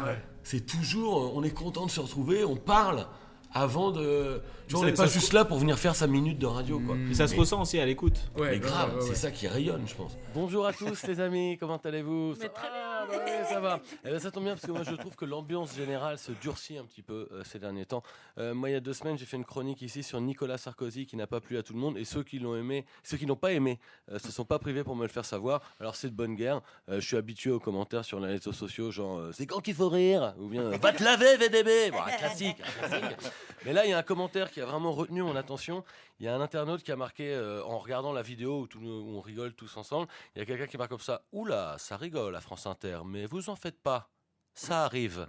[0.43, 3.07] C'est toujours, euh, on est content de se retrouver, on parle
[3.53, 4.41] avant de.
[4.71, 6.47] Tu vois, on Ça- n'est pas ça juste là pour venir faire sa minute de
[6.47, 6.95] radio, quoi.
[7.11, 8.31] Et ça se Mais- ressent aussi à l'écoute.
[8.39, 9.09] Ouais, mais grave, ouais, ouais.
[9.09, 10.17] c'est ça qui rayonne, je pense.
[10.33, 12.37] Bonjour à tous les amis, comment allez-vous?
[12.37, 13.81] Très Ah, bah ouais, ça va.
[14.05, 16.79] Eh ben, ça tombe bien parce que moi je trouve que l'ambiance générale se durcit
[16.79, 18.03] un petit peu euh, ces derniers temps.
[18.39, 21.07] Euh, moi il y a deux semaines j'ai fait une chronique ici sur Nicolas Sarkozy
[21.07, 23.25] qui n'a pas plu à tout le monde et ceux qui l'ont aimé, ceux qui
[23.27, 23.81] n'ont pas aimé,
[24.13, 25.63] euh, se sont pas privés pour me le faire savoir.
[25.81, 26.61] Alors c'est de bonne guerre.
[26.91, 29.75] Euh, je suis habitué aux commentaires sur les réseaux sociaux genre euh, c'est quand qu'il
[29.75, 30.35] faut rire?
[30.39, 31.91] Ou bien euh, va te laver VDB.
[31.91, 33.17] Bon, un classique, un classique.
[33.65, 35.85] Mais là il y a un commentaire qui a vraiment retenu mon attention.
[36.19, 39.21] Il y a un internaute qui a marqué, euh, en regardant la vidéo où, on
[39.21, 42.41] rigole tous ensemble, il y a quelqu'un qui marque comme ça Oula, ça rigole à
[42.41, 43.01] France Inter.
[43.05, 44.09] mais vous en faites pas,
[44.55, 45.27] ça arrive.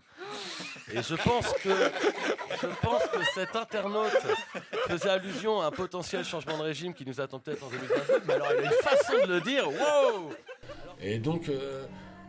[0.94, 1.70] Et je pense que
[3.34, 4.12] cet internaute
[4.88, 8.22] faisait allusion à un potentiel changement de régime qui nous attend peut-être en 2022.
[8.26, 10.32] Mais alors il a une façon de le dire, wow
[11.00, 11.86] Et donc euh,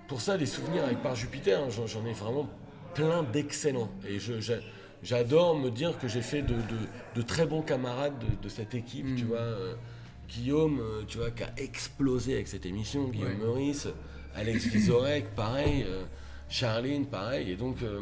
[0.08, 2.48] pour ça, les souvenirs avec Par Jupiter, hein, j'en ai vraiment
[2.94, 3.90] plein d'excellents.
[4.06, 4.40] Et je-
[5.02, 6.86] j'adore me dire que j'ai fait de, de-
[7.16, 9.38] de très bons camarades de, de cette équipe, tu vois.
[9.38, 9.74] euh,
[10.28, 13.36] Guillaume, euh, tu vois, qui a explosé avec cette émission, Guillaume Ouais.
[13.36, 13.88] Meurice,
[14.34, 16.04] Alex Vizorek, pareil, euh,
[16.48, 17.50] Charline, pareil.
[17.50, 18.00] Et donc, euh,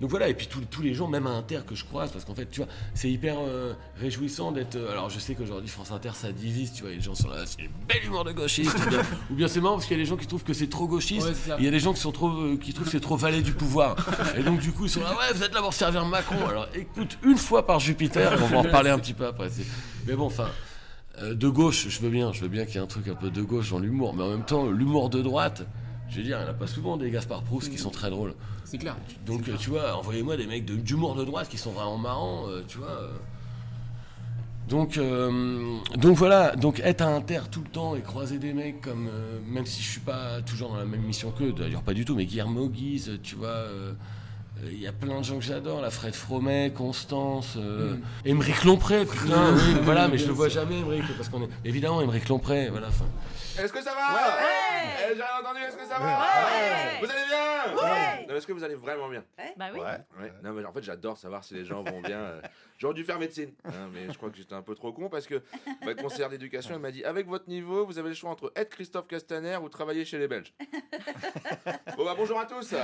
[0.00, 2.24] donc voilà, et puis tous, tous les jours, même à Inter que je croise, parce
[2.24, 4.74] qu'en fait, tu vois, c'est hyper euh, réjouissant d'être.
[4.74, 7.46] euh, alors je sais qu'aujourd'hui, France Inter, ça divise, tu vois, les gens sont là,
[7.46, 8.74] c'est une belle humour de gauchiste.
[8.74, 10.52] ou, bien, ou bien c'est marrant parce qu'il y a des gens qui trouvent que
[10.52, 12.86] c'est trop gauchiste, Ouais, il y a des gens qui, sont trop, euh, qui trouvent
[12.86, 13.94] que c'est trop valet du pouvoir.
[14.36, 16.44] Et donc, du coup, ils sont là, ouais, vous êtes là pour servir Macron.
[16.48, 19.48] Alors écoute, une fois par Jupiter, on va en reparler un petit peu après.
[20.06, 20.48] Mais bon, enfin.
[21.22, 23.30] de gauche, je veux bien, je veux bien qu'il y ait un truc un peu
[23.30, 25.64] de gauche dans l'humour, mais en même temps, l'humour de droite,
[26.10, 28.10] je veux dire, il n'y en a pas souvent des Gaspard Proust qui sont très
[28.10, 28.34] drôles.
[28.64, 28.96] C'est clair.
[29.26, 32.62] Donc, tu vois, envoyez-moi des mecs de- d'humour de droite qui sont vraiment marrants, euh,
[32.66, 32.88] tu vois.
[32.88, 33.08] euh.
[34.68, 38.80] Donc, euh, donc voilà, donc être à Inter tout le temps et croiser des mecs
[38.80, 41.92] comme, euh, même si je suis pas toujours dans la même mission qu'eux, d'ailleurs pas
[41.92, 43.66] du tout, mais Guillermo Guise, tu vois,
[44.66, 49.04] il y a plein de gens que j'adore, la Fred Fromet, Constance, euh, Émeric Lompré,
[49.04, 52.70] putain, oui, voilà, mais je le vois jamais, Émeric, parce qu'on est, évidemment, Émeric Lompré,
[52.70, 52.88] voilà.
[53.58, 54.14] Est-ce que ça va?
[54.14, 54.30] Ouais
[55.08, 56.24] J'ai rien entendu, est-ce que ça va
[57.00, 59.24] Vous allez bien Non, Est-ce que vous allez vraiment bien
[59.56, 59.80] Bah oui.
[59.80, 60.32] Ouais.
[60.42, 62.18] Non, mais en fait, j'adore savoir si les gens vont bien.
[62.18, 62.40] euh.
[62.78, 65.26] J'aurais dû faire médecine, hein, mais je crois que j'étais un peu trop con parce
[65.28, 65.40] que
[65.86, 68.70] ma conseillère d'éducation elle m'a dit avec votre niveau, vous avez le choix entre être
[68.70, 70.52] Christophe Castaner ou travailler chez les Belges.
[71.96, 72.74] bon bah bonjour à tous.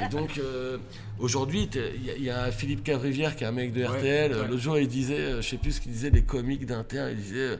[0.00, 0.78] Et donc, euh,
[1.18, 3.84] aujourd'hui, t'es- il y, a- il y a Philippe Cavrivière qui est un mec de
[3.84, 4.32] RTL.
[4.32, 4.46] ouais.
[4.46, 7.08] L'autre jour, il disait, euh, je sais plus ce qu'il disait, les comiques d'Inter.
[7.10, 7.56] Il disait, euh,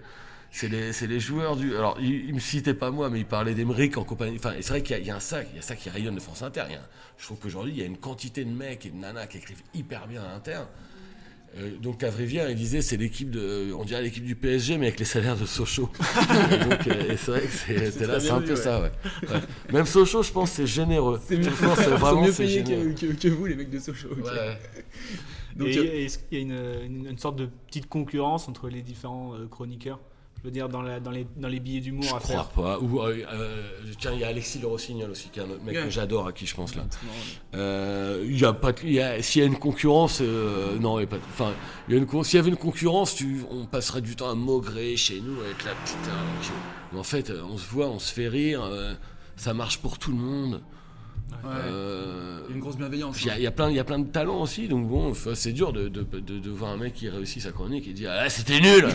[0.55, 1.75] c'est les, c'est les joueurs du.
[1.77, 4.37] Alors, il, il me citait pas moi, mais il parlait d'Emeric en compagnie.
[4.37, 5.75] Enfin, c'est vrai qu'il y, a- il y a un sac, il y a ça
[5.77, 6.65] qui rayonne de France Inter.
[6.69, 6.83] Il y a
[7.19, 9.63] je trouve qu'aujourd'hui, il y a une quantité de mecs et de nanas qui écrivent
[9.75, 10.61] hyper bien à Inter.
[11.59, 14.99] Euh, donc Cavrivière, il disait c'est l'équipe de, on dirait l'équipe du PSG mais avec
[14.99, 15.91] les salaires de Sochaux.
[16.51, 18.57] et donc, euh, c'est vrai que c'est, c'est là, c'est un vu, peu ouais.
[18.57, 18.91] ça, ouais.
[19.29, 19.41] Ouais.
[19.73, 21.21] Même Sochaux, je pense, c'est généreux.
[21.27, 22.95] C'est mieux, vraiment, mieux généreux.
[22.99, 24.15] que, que- que vous, les mecs de Sochaux.
[24.15, 24.59] Ouais.
[25.55, 28.69] Donc, et euh, est-ce qu'il y a une, une- une sorte de petite concurrence entre
[28.71, 30.01] les différents euh, chroniqueurs?
[30.43, 32.49] Je veux dire, dans, la, dans, les, dans les billets d'humour à crois faire.
[32.49, 32.79] pas.
[32.81, 33.63] Ou, euh, euh,
[33.97, 36.27] tiens, il y a Alexis Le Rossignol aussi, qui est un autre mec que j'adore,
[36.27, 36.83] à qui je pense là.
[37.55, 40.79] Euh, Il y a pas, de- il y a, s'il y a une concurrence, euh,
[40.81, 41.17] non, il y a pas.
[41.19, 41.53] de- Enfin,
[41.89, 44.31] il y a une, con- s'il y avait une concurrence, tu, on passerait du temps
[44.31, 46.17] à maugrer chez nous avec la putain.
[46.93, 48.95] mais en fait, on se voit, on se fait rire, euh,
[49.37, 50.61] ça marche pour tout le monde.
[51.45, 51.51] Ouais.
[51.67, 53.21] Euh, une grosse bienveillance.
[53.23, 54.87] Il y, a- il y a plein, il y a plein de talents aussi, donc
[54.89, 57.93] bon, c'est dur de, de, de, de voir un mec qui réussit sa chronique et
[57.93, 58.87] dire ah c'était nul.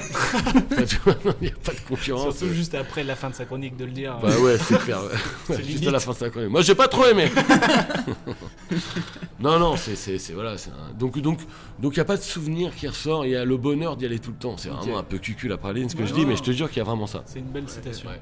[1.41, 2.37] Il n'y a pas de concurrence.
[2.37, 4.17] Surtout juste après la fin de sa chronique de le dire.
[4.21, 4.99] Bah ouais, c'est clair.
[5.49, 5.57] ouais.
[5.57, 5.87] Juste limite.
[5.87, 6.49] à la fin de sa chronique.
[6.51, 7.29] Moi, j'ai pas trop aimé.
[9.39, 11.39] non, non, c'est, voilà, un- donc, donc,
[11.79, 13.25] donc, il y a pas de souvenir qui ressort.
[13.25, 14.57] Il y a le bonheur d'y aller tout le temps.
[14.57, 16.27] C'est vraiment un peu cucul la praline, ce que Ouais, je dis, non.
[16.29, 17.23] mais je te jure qu'il y a vraiment ça.
[17.25, 18.09] C'est une belle citation.
[18.09, 18.21] Ouais.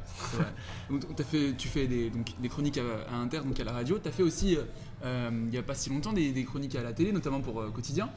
[0.90, 4.00] Donc, fait, tu fais des, donc, des chroniques à, à Inter, donc à la radio.
[4.00, 4.58] Tu as fait aussi,
[5.04, 7.60] euh, il n'y a pas si longtemps, des, des chroniques à la télé, notamment pour
[7.62, 8.10] euh, Quotidien.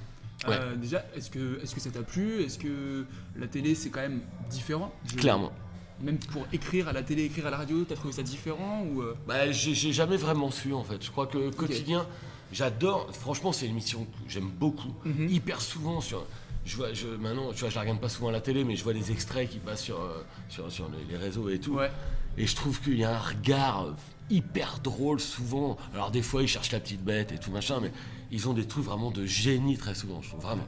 [0.48, 2.42] Euh, déjà, est-ce que, est que ça t'a plu?
[2.42, 3.04] Est-ce que
[3.37, 4.92] la télé, c'est quand même différent?
[5.07, 5.52] Je- Clairement.
[6.00, 9.02] Même pour écrire à la télé, écrire à la radio, t'as trouvé ça différent ou
[9.26, 11.04] Bah, j'ai, jamais vraiment su en fait.
[11.04, 12.07] Je crois que quotidien,
[12.52, 13.09] j'adore.
[13.12, 14.94] Franchement, c'est une émission que j'aime beaucoup.
[15.04, 15.28] Mhm.
[15.28, 16.24] Hyper souvent sur.
[16.64, 18.76] Je vois, je, maintenant, tu vois, je la regarde pas souvent à la télé, mais
[18.76, 19.98] je vois des extraits qui passent sur,
[20.48, 20.68] sur,
[21.11, 21.72] les réseaux et tout.
[21.74, 21.90] Ouais.
[22.38, 23.88] Et je trouve qu'il y a un regard
[24.31, 25.77] hyper drôle souvent.
[25.92, 27.90] Alors des fois ils cherchent la petite bête et tout machin, mais
[28.31, 30.66] ils ont des trucs vraiment de génie très souvent, je trouve vraiment.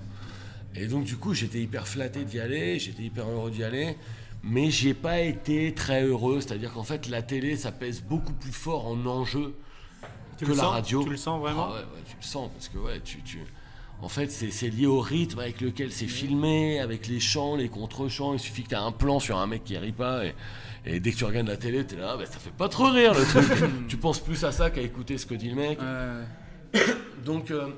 [0.75, 3.97] Et donc du coup j'étais hyper flatté d'y aller, j'étais hyper heureux d'y aller,
[4.43, 6.41] mais j'ai pas été très heureux.
[6.41, 9.55] C'est-à-dire qu'en fait la télé ça pèse beaucoup plus fort en enjeu
[10.39, 11.05] Tu que la sens radio.
[11.05, 11.69] Tu le sens vraiment?
[11.69, 13.39] Ah ouais, ouais, tu le sens parce que ouais, tu, tu...
[14.03, 18.33] En fait, c'est lié au rythme avec lequel c'est filmé, avec les chants, les contre-chants.
[18.33, 20.35] Il suffit que tu un plan sur un mec qui rit pas et,
[20.87, 23.13] et dès que tu regardes la télé, t'es là, bah, ça fait pas trop rire
[23.13, 23.45] le truc.
[23.89, 25.79] tu penses plus à ça qu'à écouter ce que dit le mec.
[27.25, 27.69] Donc, euh,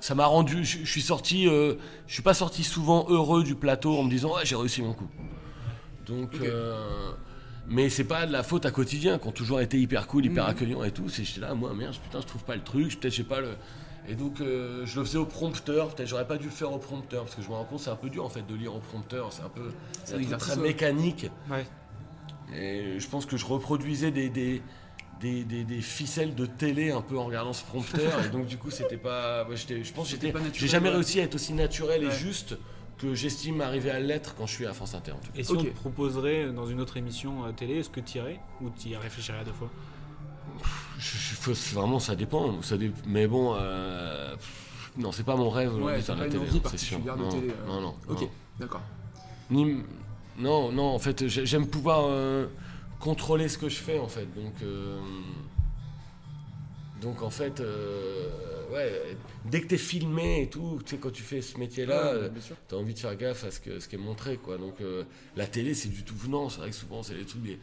[0.00, 0.64] ça m'a rendu.
[0.64, 1.46] Je suis sorti.
[1.48, 1.74] euh,
[2.08, 4.92] je suis pas sorti souvent heureux du plateau en me disant, ouais, j'ai réussi mon
[4.92, 5.08] coup.
[6.06, 6.34] Donc.
[6.42, 7.12] euh,
[7.66, 10.44] mais c'est pas de la faute à quotidien, qui ont toujours été hyper cool, hyper
[10.44, 10.50] Mhm.
[10.50, 11.08] accueillants et tout.
[11.08, 13.50] C'est là, moi, merde, putain, je trouve pas le truc, peut-être j'ai pas le.
[14.08, 15.94] Et donc, euh, je le faisais au prompteur.
[15.94, 17.90] Peut-être j'aurais pas dû le faire au prompteur, parce que je me rends compte, c'est
[17.90, 19.32] un peu dur en fait de lire au prompteur.
[19.32, 19.70] C'est un peu.
[20.04, 21.30] C'est un très mécanique.
[21.50, 21.66] Ouais.
[22.54, 24.60] Et je pense que je reproduisais des, des,
[25.20, 28.22] des, des- des ficelles de télé un peu en regardant ce prompteur.
[28.24, 29.44] et donc, du coup, c'était pas.
[29.48, 30.32] ouais, j'étais- je pense que j'étais.
[30.52, 32.56] J'ai jamais réussi à être aussi naturel et juste
[32.98, 35.12] que j'estime arriver à l'être quand je suis à France Inter.
[35.12, 35.38] En tout cas.
[35.40, 35.58] Et si Ok.
[35.60, 38.88] on te proposerait dans une autre émission euh, télé, est-ce que tu irais Ou tu
[38.90, 39.70] y réfléchirais à deux fois?
[40.98, 42.60] Je- je- vraiment, ça dépend.
[42.62, 46.22] Ça dé- Mais bon, euh, pff, non, c'est pas mon rêve Ouais, de faire de
[46.22, 46.98] la télé, c'est sûr.
[47.04, 47.50] Non, télé.
[47.50, 47.66] euh.
[47.66, 47.94] non, non.
[48.08, 48.30] Ok, non.
[48.58, 48.82] d'accord.
[49.50, 49.82] Ni-
[50.38, 52.46] Non, non, en fait, j'ai- j'aime pouvoir euh,
[52.98, 54.26] contrôler ce que je fais, en fait.
[54.34, 54.54] Donc,
[57.00, 57.62] donc en fait,
[58.72, 62.30] ouais, dès que t'es filmé et tout, tu sais, quand tu fais ce métier-là, Ouais,
[62.68, 64.56] t'as envie de faire gaffe à ce, que, ce qui est montré, quoi.
[64.58, 64.76] Donc,
[65.36, 66.48] la télé, c'est du tout venant.
[66.48, 67.58] C'est vrai que souvent, c'est des trucs des.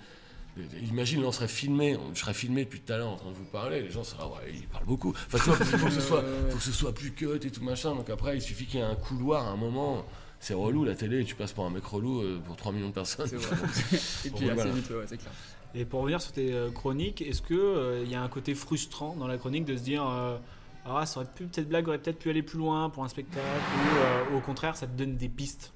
[0.90, 3.30] Imagine, là, on serait filmé, on- je serais filmé depuis tout à l'heure en train
[3.30, 5.14] de vous parler, les gens seraient, ouais, il parle beaucoup.
[5.28, 7.52] Enfin, tu vois, il faut que ce soit, faut que ce soit plus cut et
[7.52, 7.96] tout machin.
[7.96, 10.06] Donc après, il suffit qu'il y ait un couloir à un moment.
[10.40, 12.94] C'est relou la télé, tu passes pour un mec relou euh, pour 3 millions de
[12.94, 13.28] personnes.
[13.28, 13.56] C'est vrai.
[14.26, 14.72] Et puis assez voilà.
[14.72, 15.32] vite, ouais, c'est clair.
[15.74, 18.56] Et pour revenir sur tes euh, chroniques, est-ce que euh, il y a un côté
[18.56, 20.38] frustrant dans la chronique de se dire euh,
[20.86, 23.46] ah ça aurait pu cette blague aurait peut-être pu aller plus loin pour un spectacle
[23.46, 25.72] ou euh, au contraire ça te donne des pistes?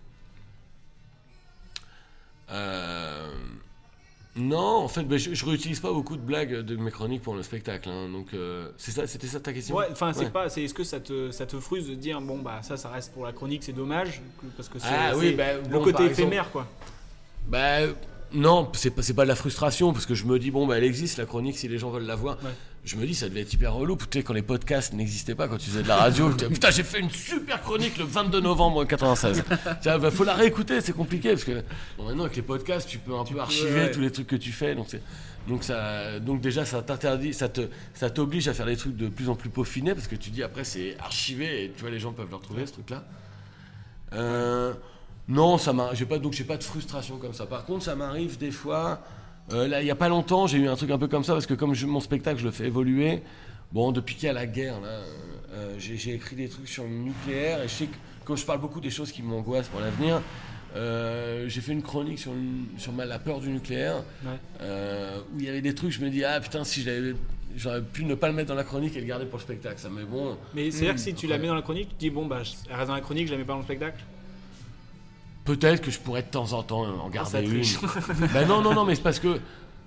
[2.51, 3.31] Euh,
[4.37, 7.35] Non, en fait, ben, je, je réutilise pas beaucoup de blagues de mes chroniques pour
[7.35, 7.87] le spectacle.
[7.89, 8.09] hein.
[8.09, 9.75] donc, euh, c'est ça, c'était ça ta question?
[9.75, 10.29] Ouais, enfin c'est Ouais.
[10.29, 12.89] pas c'est est-ce que ça te ça te frustre de dire bon bah ça ça
[12.89, 14.21] reste pour la chronique c'est dommage?
[14.57, 16.67] Parce que c'est Ah oui, bah, le bon, côté exemple- éphémère quoi.
[17.47, 17.79] Bah
[18.33, 20.83] non, c'est pas, pas de la frustration parce que je me dis bon bah elle
[20.83, 22.37] existe la chronique si les gens veulent la voir.
[22.43, 22.51] Ouais.
[22.83, 23.97] Je me dis ça devait être hyper relou.
[23.97, 26.53] Tu sais quand les podcasts n'existaient pas quand tu faisais de la radio, tu dis,
[26.53, 29.43] putain j'ai fait une super chronique le 22 novembre 96.
[29.81, 31.63] Tiens, bah, faut la réécouter, c'est compliqué parce que
[31.97, 33.91] bon, maintenant avec les podcasts tu peux un peu archiver ouais.
[33.91, 35.01] tous les trucs que tu fais donc c'est
[35.47, 37.61] donc ça donc déjà ça t'interdit ça te
[37.93, 40.41] ça t'oblige à faire des trucs de plus en plus peaufinés parce que tu dis
[40.41, 43.03] après c'est archivé et tu vois les gens peuvent le retrouver ce truc là.
[44.13, 44.73] Euh,
[45.27, 47.45] non, ça j'ai pas donc j'ai pas de frustration comme ça.
[47.45, 49.01] Par contre, ça m'arrive des fois.
[49.53, 51.33] euh, là, il y a pas longtemps, j'ai eu un truc un peu comme ça
[51.33, 53.21] parce que comme je- mon spectacle, je le fais évoluer.
[53.71, 54.99] Bon, depuis qu'il y a la guerre, là,
[55.53, 58.59] euh, j'ai, écrit des trucs sur le nucléaire et je sais que comme je parle
[58.61, 60.21] beaucoup des choses qui m'angoissent pour l'avenir,
[60.75, 62.31] euh, j'ai fait une chronique sur,
[62.77, 64.31] sur ma- la peur du nucléaire Ouais.
[64.61, 65.91] euh, où il y avait des trucs.
[65.91, 67.15] Je me dis ah putain si je l'avais-
[67.57, 69.79] J'aurais pu ne pas le mettre dans la chronique et le garder pour le spectacle.
[69.79, 70.35] Ça, mais bon.
[70.53, 72.25] Mais c'est à dire que si tu la mets dans la chronique, tu dis bon
[72.25, 74.03] bah elle reste dans la chronique, je la mets pas dans le spectacle?
[75.45, 77.63] Peut-être que je pourrais de temps en temps en Ah, garder une.
[78.33, 79.39] ben non, non, non, mais c'est parce que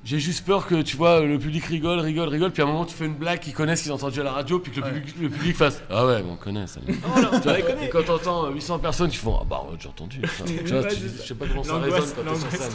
[0.05, 2.85] j'ai juste peur que tu vois, le public rigole, rigole, rigole, puis à un moment
[2.85, 4.87] tu fais une blague qu'ils connaissent, qu'ils ont entendu à la radio, puis que le,
[4.93, 6.81] public, le public fasse Ah ouais, on connaît ça.
[6.89, 7.87] Oh là, Tu on connaît.
[7.87, 10.21] et quand t'entends 800 personnes qui font Ah bah j'ai entendu.
[10.27, 10.45] ça.
[10.45, 12.73] tu vois, je sais pas comment ça résonne quand t'es sur scène.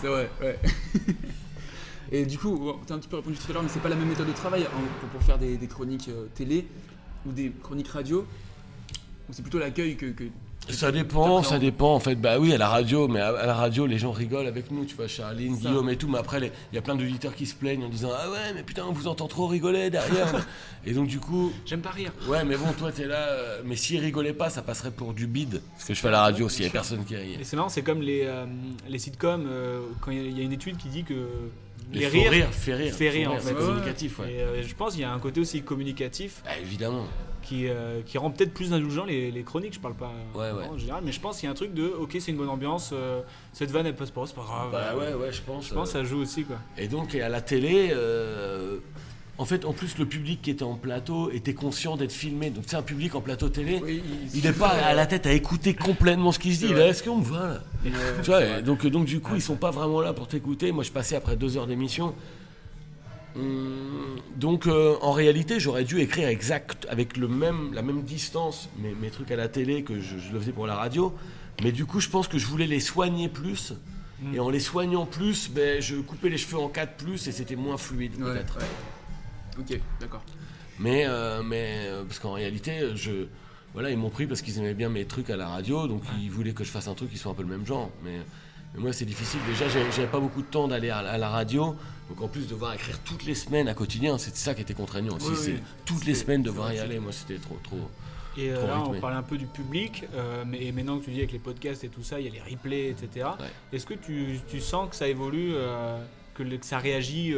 [0.00, 0.58] C'est vrai, ouais.
[2.12, 3.96] Et du coup, t'as un petit peu répondu tout à l'heure, mais c'est pas la
[3.96, 6.66] même méthode de travail hein, pour, pour faire des, des chroniques euh, télé
[7.26, 8.26] ou des chroniques radio?
[9.30, 10.24] C'est plutôt l'accueil que, que-
[10.68, 12.14] Ça dépend, ça dépend en fait.
[12.14, 14.84] Bah oui, à la radio, mais à, à la radio, les gens rigolent avec nous,
[14.84, 15.68] tu vois, Charline, Ça.
[15.68, 16.08] Guillaume et tout.
[16.08, 16.38] Mais après,
[16.72, 18.92] il y a plein d'auditeurs qui se plaignent en disant Ah ouais, mais putain, on
[18.92, 20.46] vous entend trop rigoler derrière.
[20.86, 22.12] et donc, du coup, J'aime pas rire.
[22.28, 23.28] ouais, mais bon, toi, t'es là.
[23.28, 25.60] euh, mais s'ils rigolaient pas, ça passerait pour du bide.
[25.78, 27.34] Ce que je fais à la radio, s'il y a personne qui rit.
[27.40, 28.46] Et c'est marrant, c'est comme les, euh,
[28.88, 31.28] les sitcoms, euh, quand il y a- il y a une étude qui dit que
[31.92, 32.30] les, Les rires.
[32.30, 32.94] rire, fait rire.
[32.94, 33.54] fait rire, en c'est fait.
[33.54, 34.32] communicatif, ouais.
[34.32, 37.04] Et euh, je pense qu'il y a un côté aussi communicatif Bah, évidemment.
[37.44, 39.74] Qui, euh, qui rend peut-être plus indulgent les, les chroniques.
[39.74, 41.84] Je parle pas Ouais, en général, mais je pense qu'il y a un truc de
[41.86, 43.20] ok, c'est une bonne ambiance, euh,
[43.52, 44.70] cette vanne elle passe pas, c'est pas grave.
[44.72, 45.68] Bah ouais, ouais, je pense.
[45.68, 46.56] Je pense que euh, ça joue aussi quoi.
[46.78, 48.78] Et donc, et à la télé, euh,
[49.36, 52.50] en fait, en plus, le public qui était en plateau était conscient d'être filmé.
[52.50, 53.80] Donc, c'est un public en plateau télé.
[53.82, 54.00] Oui,
[54.32, 56.72] Il n'est pas à la tête à écouter complètement ce qu'il se dit.
[56.72, 57.60] Est, Est-ce qu'on me voit là
[58.22, 60.70] Tu vois, et donc, donc du coup, ils sont pas vraiment là pour t'écouter.
[60.70, 62.14] Moi, je passais après deux heures d'émission.
[63.36, 68.68] Hum, donc, euh, en réalité, j'aurais dû écrire exact avec le même, la même distance
[68.78, 71.14] mes, mes trucs à la télé que je, je le faisais pour la radio.
[71.62, 73.72] Mais du coup, je pense que je voulais les soigner plus.
[74.32, 77.56] Et en les soignant plus, ben, je coupais les cheveux en quatre plus et c'était
[77.56, 78.56] moins fluide Ouais, peut-être.
[78.58, 79.60] ouais.
[79.60, 80.22] Ok, d'accord.
[80.78, 83.26] Mais, euh, mais euh, parce qu'en réalité, je,
[83.74, 86.30] voilà, ils m'ont pris parce qu'ils aimaient bien mes trucs à la radio, donc ils
[86.30, 87.90] voulaient que je fasse un truc qui soit un peu le même genre.
[88.02, 88.20] Mais,
[88.74, 89.40] mais moi, c'est difficile.
[89.46, 91.76] Déjà, j'avais pas beaucoup de temps d'aller à, à la radio,
[92.08, 95.16] donc en plus devoir écrire toutes les semaines à quotidien, c'est ça qui était contraignant
[95.16, 95.28] aussi.
[95.28, 95.62] Oui, c'est oui.
[95.84, 96.98] toutes les semaines devoir y aller.
[96.98, 97.78] Moi, c'était trop, trop.
[98.36, 101.12] Et euh, là, on parlait un peu du public, euh, mais et maintenant que tu
[101.12, 103.28] dis avec les podcasts et tout ça, il y a les replays, etc.
[103.38, 103.46] Ouais.
[103.72, 105.96] Est-ce que tu, tu sens que ça évolue, euh,
[106.34, 107.32] que, le- que ça réagit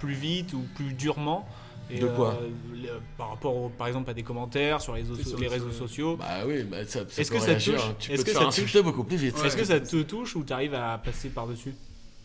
[0.00, 1.48] plus vite ou plus durement
[1.96, 5.38] et, De quoi euh, Par rapport, au- par exemple, à des commentaires sur les, sur
[5.38, 6.16] les réseaux sociaux.
[6.16, 7.94] Bah oui, bah, ça, ça Est-ce que ça touche hein.
[7.98, 9.36] Tu Est-ce peux te que faire ça touche insulter beaucoup plus vite.
[9.44, 11.74] Est-ce que ça te touche ou tu arrives à passer par-dessus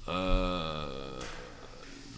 [0.07, 1.19] Euh,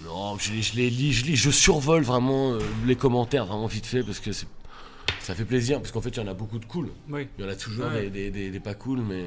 [0.06, 3.68] non, je les, je les lis, je lis, je survole vraiment euh, les commentaires vraiment
[3.68, 6.58] vite fait parce que ça fait plaisir parce qu'en fait il y en a beaucoup
[6.60, 6.90] de cool.
[7.10, 7.28] Oui.
[7.38, 8.04] Il y en a toujours Ouais.
[8.04, 9.26] des, des, des- des pas cool, mais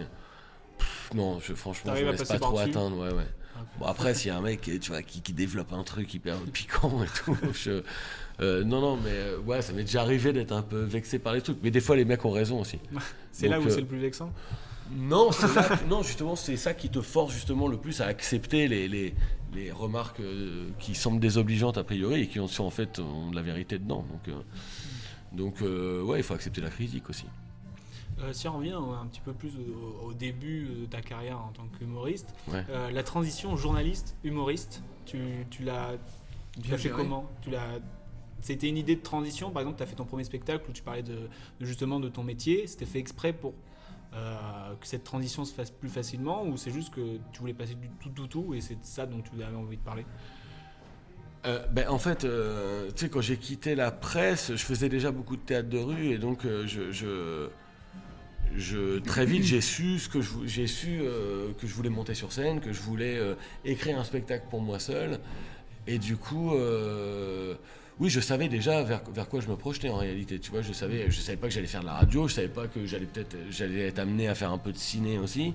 [0.78, 2.96] pff, non, je, franchement, je me laisse pas trop atteindre.
[2.98, 3.26] Ouais, ouais.
[3.78, 6.36] Bon après, s'il y a un mec, tu vois, qui, qui développe un truc hyper
[6.52, 7.82] piquant et tout, je-
[8.40, 11.32] euh, non, non, mais euh, ouais, ça m'est déjà arrivé d'être un peu vexé par
[11.34, 12.78] les trucs, mais des fois les mecs ont raison aussi.
[13.32, 14.32] C'est là où euh, c'est le plus vexant?
[14.96, 18.86] Non, là non, justement, c'est ça qui te force justement le plus à accepter les,
[18.86, 19.14] les,
[19.54, 23.36] les remarques euh, qui semblent désobligeantes a priori et qui ont, en fait ont de
[23.36, 24.04] la vérité dedans.
[24.10, 24.40] Donc, euh,
[25.32, 27.24] donc euh, ouais, il faut accepter la critique aussi.
[28.20, 31.48] Euh, si on revient un petit peu plus au, au début de ta carrière en
[31.52, 32.64] tant qu'humoriste, Ouais.
[32.70, 35.18] euh, la transition journaliste-humoriste, tu,
[35.50, 35.92] tu l'as
[36.62, 36.94] fait géré.
[36.96, 37.28] comment?
[37.42, 37.80] Tu l'as
[38.40, 40.82] C'était une idée de transition Par exemple, tu as fait ton premier spectacle où tu
[40.82, 41.28] parlais de,
[41.60, 42.66] de justement de ton métier.
[42.68, 43.52] C'était fait exprès pour
[44.14, 47.74] euh, que cette transition se fasse plus facilement ou c'est juste que tu voulais passer
[47.74, 50.06] du tout tout tout et c'est de ça dont tu avais envie de parler?
[51.46, 55.10] Euh, ben, en fait, euh, tu sais, quand j'ai quitté la presse, je faisais déjà
[55.10, 57.48] beaucoup de théâtre de rue et donc euh, je, je,
[58.56, 61.90] je- très vite j'ai su ce que je vou- j'ai su euh, que je voulais
[61.90, 65.18] monter sur scène, que je voulais euh, écrire un spectacle pour moi seul
[65.86, 66.54] et du coup.
[66.54, 67.54] euh,
[68.00, 70.40] oui, je savais déjà vers, vers quoi je me projetais en réalité.
[70.40, 72.48] Tu vois, je savais, je savais pas que j'allais faire de la radio, je savais
[72.48, 75.54] pas que j'allais peut-être, j'allais être amené à faire un peu de ciné aussi,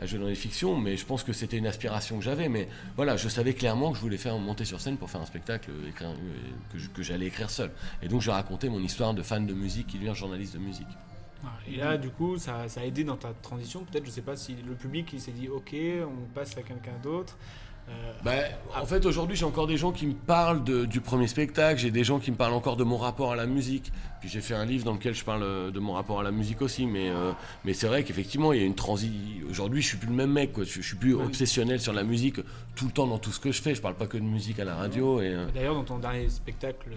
[0.00, 0.76] à jouer dans les fictions.
[0.76, 2.48] Mais je pense que c'était une aspiration que j'avais.
[2.48, 5.26] Mais voilà, je savais clairement que je voulais faire monter sur scène pour faire un
[5.26, 6.16] spectacle écrire-
[6.72, 7.70] que, que j'allais écrire seul.
[8.02, 10.88] Et donc, je racontais mon histoire de fan de musique qui devient journaliste de musique.
[11.70, 13.84] Et là, du coup, ça, ça a aidé dans ta transition.
[13.90, 16.92] Peut-être, je sais pas si le public il s'est dit OK, on passe à quelqu'un
[17.02, 17.36] d'autre.
[17.88, 18.32] Euh, Bah,
[18.80, 21.78] en fait, aujourd'hui, j'ai encore des gens qui me parlent de- du premier spectacle.
[21.78, 23.92] J'ai des gens qui me parlent encore de mon rapport à la musique.
[24.20, 26.32] Puis j'ai fait un livre dans lequel je parle euh, de mon rapport à la
[26.32, 26.84] musique aussi.
[26.84, 27.30] Mais, euh,
[27.64, 29.12] mais c'est vrai qu'effectivement, il y a une transition.
[29.48, 30.52] Aujourd'hui, je suis plus le même mec.
[30.52, 30.64] Quoi.
[30.64, 32.40] Je, je suis plus obsessionnel sur la musique
[32.74, 33.76] tout le temps dans tout ce que je fais.
[33.76, 35.20] Je parle pas que de musique à la radio.
[35.20, 36.88] Et, euh, D'ailleurs, dans ton dernier spectacle,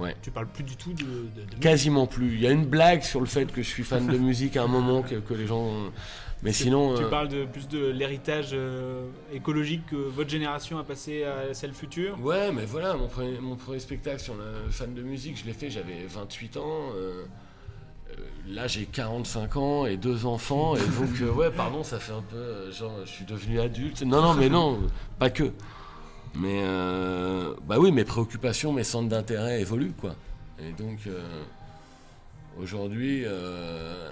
[0.00, 0.14] Ouais.
[0.22, 1.60] tu parles plus du tout de, de- de musique.
[1.60, 2.34] quasiment plus.
[2.34, 4.62] Il y a une blague sur le fait que je suis fan de musique à
[4.64, 5.70] un moment que, que les gens.
[6.42, 6.94] Mais Tu- sinon.
[6.96, 11.54] Tu euh, parles de, plus de l'héritage euh, écologique que votre génération a passé à
[11.54, 12.18] celle future.
[12.20, 15.54] Ouais, mais voilà, mon premier, mon premier spectacle sur le fan de musique, je l'ai
[15.54, 16.90] fait, j'avais 28 ans.
[16.94, 17.24] euh,
[18.48, 20.76] là, j'ai 45 ans et deux enfants.
[20.76, 24.02] Et donc, ouais, pardon, ça fait un peu genre, je suis devenu adulte.
[24.02, 24.78] Non, non, mais non,
[25.18, 25.52] pas que.
[26.38, 30.14] Mais, euh, bah oui, mes préoccupations, mes centres d'intérêt évoluent, quoi.
[30.58, 31.22] Et donc, euh,
[32.60, 34.10] aujourd'hui, euh,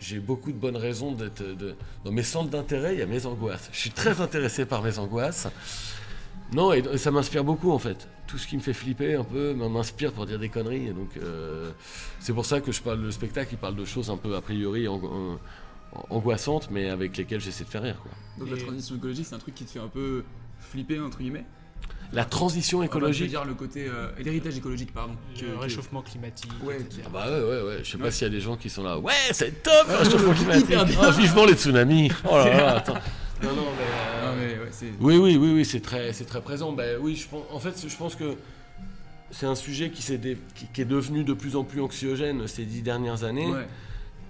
[0.00, 1.42] j'ai beaucoup de bonnes raisons d'être.
[1.42, 1.74] De...
[2.04, 3.68] Dans mes centres d'intérêt, il y a mes angoisses.
[3.72, 5.48] Je suis très intéressé par mes angoisses.
[6.52, 8.06] Non, et, et ça m'inspire beaucoup en fait.
[8.26, 10.86] Tout ce qui me fait flipper un peu m'inspire pour dire des conneries.
[10.88, 11.72] Et donc, euh,
[12.20, 14.40] c'est pour ça que je parle de spectacle, il parle de choses un peu a
[14.40, 15.38] priori ang- an-
[16.10, 18.00] angoissantes, mais avec lesquelles j'essaie de faire rire.
[18.02, 18.12] Quoi.
[18.38, 20.24] Donc la transition écologique, c'est un truc qui te fait un peu
[20.60, 21.44] flipper, entre guillemets?
[22.12, 23.28] La transition Enfin, je veux écologique.
[23.28, 23.86] dire le côté.
[23.88, 25.14] euh, l'héritage écologique, pardon.
[25.34, 27.02] Le que- que- réchauffement climatique, Ouais, etc.
[27.06, 27.78] Ah bah ouais, ouais, ouais.
[27.82, 28.98] Je sais pas s'il y a des gens qui sont là.
[28.98, 30.32] Ouais, c'est top, le Ouais, réchauffement
[30.66, 30.98] climatique.
[31.02, 32.10] Oh, vivement les tsunamis.
[32.30, 32.94] Oh là là, attends.
[33.42, 33.84] Non, non, mais.
[33.84, 34.86] euh, Non, mais ouais, c'est.
[34.98, 36.72] Oui, oui, oui, oui, c'est très, c'est très présent.
[36.72, 38.34] Ben oui, je pense, en fait, je pense que
[39.30, 42.46] c'est un sujet qui, s'est dé- qui, qui est devenu de plus en plus anxiogène
[42.46, 43.48] ces dix dernières années.
[43.48, 43.66] Ouais.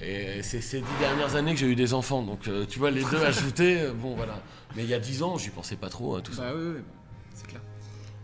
[0.01, 2.23] Et c'est ces dix dernières années que j'ai eu des enfants.
[2.23, 4.41] Donc, euh, tu vois, les deux ajoutés, euh, bon, voilà.
[4.75, 6.43] Mais il y a dix ans, j'y pensais pas trop à tout ça.
[6.43, 6.83] Bah ouais, ouais,
[7.37, 7.61] c'est clair.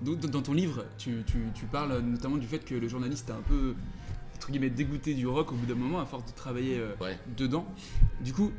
[0.03, 3.37] Donc, dans- ton livre, tu, tu- tu parles notamment du fait que le journaliste a
[3.37, 3.75] un peu,
[4.35, 7.17] entre guillemets, dégoûté du rock au bout d'un moment, à force de travailler euh, Ouais.
[7.37, 7.65] dedans.
[8.25, 8.51] Du coup,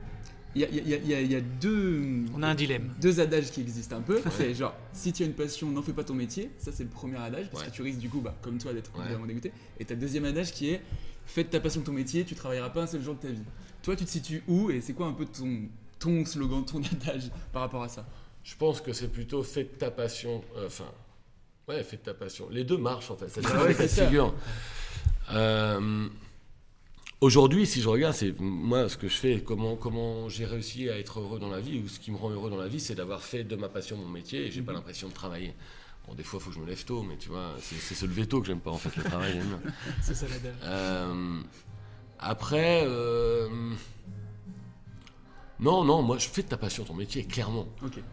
[0.56, 2.02] il y y y a- il y a deux,
[2.34, 2.94] On a un dilemme.
[3.02, 4.22] deux adages qui existent un peu.
[4.38, 6.50] C'est genre, si tu as une passion, n'en fais pas ton métier.
[6.60, 7.70] Ça, c'est le premier adage, parce Ouais.
[7.72, 9.04] que tu risques du coup, bah, comme toi, d'être Ouais.
[9.06, 9.52] vraiment dégoûté.
[9.80, 10.82] Et ta deuxième adage qui est,
[11.26, 13.44] fais de ta passion ton métier, tu travailleras pas un seul jour de ta vie.
[13.82, 15.64] Toi, tu te situes où et c'est quoi un peu ton,
[16.00, 18.06] ton slogan, ton adage par rapport à ça?
[18.44, 20.44] Je pense que c'est plutôt fais de ta passion.
[20.58, 20.86] euh, Enfin,
[21.68, 22.48] ouais, fais de ta passion.
[22.50, 23.30] Les deux marchent en fait.
[23.30, 24.34] Ça dépend ouais, c'est figure.
[25.32, 26.08] Euh,
[27.22, 31.00] Aujourd'hui, si je regarde, c'est moi ce que je fais, comment, comment j'ai réussi à
[31.00, 32.96] être heureux dans la vie, ou ce qui me rend heureux dans la vie, c'est
[32.96, 35.54] d'avoir fait de ma passion mon métier et j'ai pas l'impression de travailler.
[36.06, 37.96] Bon, des fois, il faut que je me lève tôt, mais tu vois, c'est c'est
[37.96, 39.40] se lever tôt que j'aime pas en fait, le travail.
[40.02, 40.54] C'est ça l'adage.
[40.64, 41.40] Euh,
[42.20, 43.48] après, euh,
[45.64, 47.66] non, non, moi je fais de ta passion ton métier, clairement.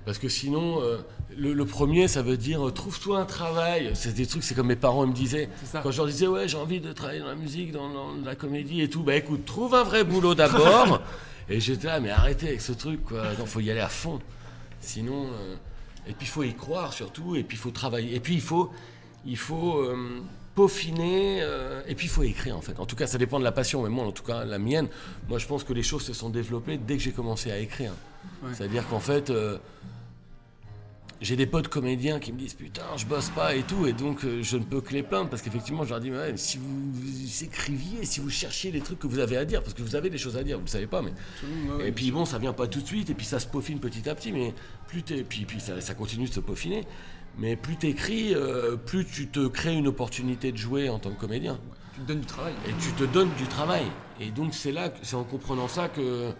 [0.06, 0.98] Parce que sinon, euh,
[1.36, 3.90] le, le premier, ça veut dire euh, trouve-toi un travail.
[3.94, 5.48] C'est des trucs, c'est comme mes parents ils me disaient.
[5.82, 8.34] Quand je leur disais, ouais, j'ai envie de travailler dans la musique, dans, dans la
[8.36, 11.00] comédie et tout, bah écoute, trouve un vrai boulot d'abord.
[11.48, 13.22] et j'étais là, mais arrêtez avec ce truc, quoi.
[13.38, 14.20] Non, faut y aller à fond.
[14.80, 15.26] Sinon.
[15.32, 15.56] euh,
[16.08, 18.14] Et puis il faut y croire surtout, et puis il faut travailler.
[18.14, 18.70] Et puis il faut,
[19.26, 19.82] il faut
[20.60, 22.78] peaufiner, euh, et puis il faut écrire en fait.
[22.78, 24.88] En tout cas, ça dépend de la passion, mais moi, en tout cas, la mienne,
[25.28, 27.92] moi je pense que les choses se sont développées dès que j'ai commencé à écrire.
[28.42, 28.50] Ouais.
[28.52, 29.30] C'est-à-dire qu'en fait.
[29.30, 29.58] euh,
[31.22, 34.24] j'ai des potes comédiens qui me disent putain je bosse pas et tout et donc
[34.24, 36.92] euh, je ne peux que les plaindre parce qu'effectivement je leur dis ouais, si vous,
[36.92, 39.96] vous écriviez si vous cherchiez les trucs que vous avez à dire parce que vous
[39.96, 42.24] avez des choses à dire vous le savez pas mais monde, ouais, et puis bon
[42.24, 44.54] ça vient pas tout de suite et puis ça se peaufine petit à petit mais
[44.88, 46.86] plus t'es puis puis ça, ça continue de se peaufiner
[47.38, 51.20] mais plus t'écris euh, plus tu te crées une opportunité de jouer en tant que
[51.20, 51.58] comédien
[51.94, 52.54] Tu te donnes du travail.
[52.68, 53.84] et tu te donnes du travail.
[54.20, 56.30] Et donc c'est là, c'est en comprenant ça que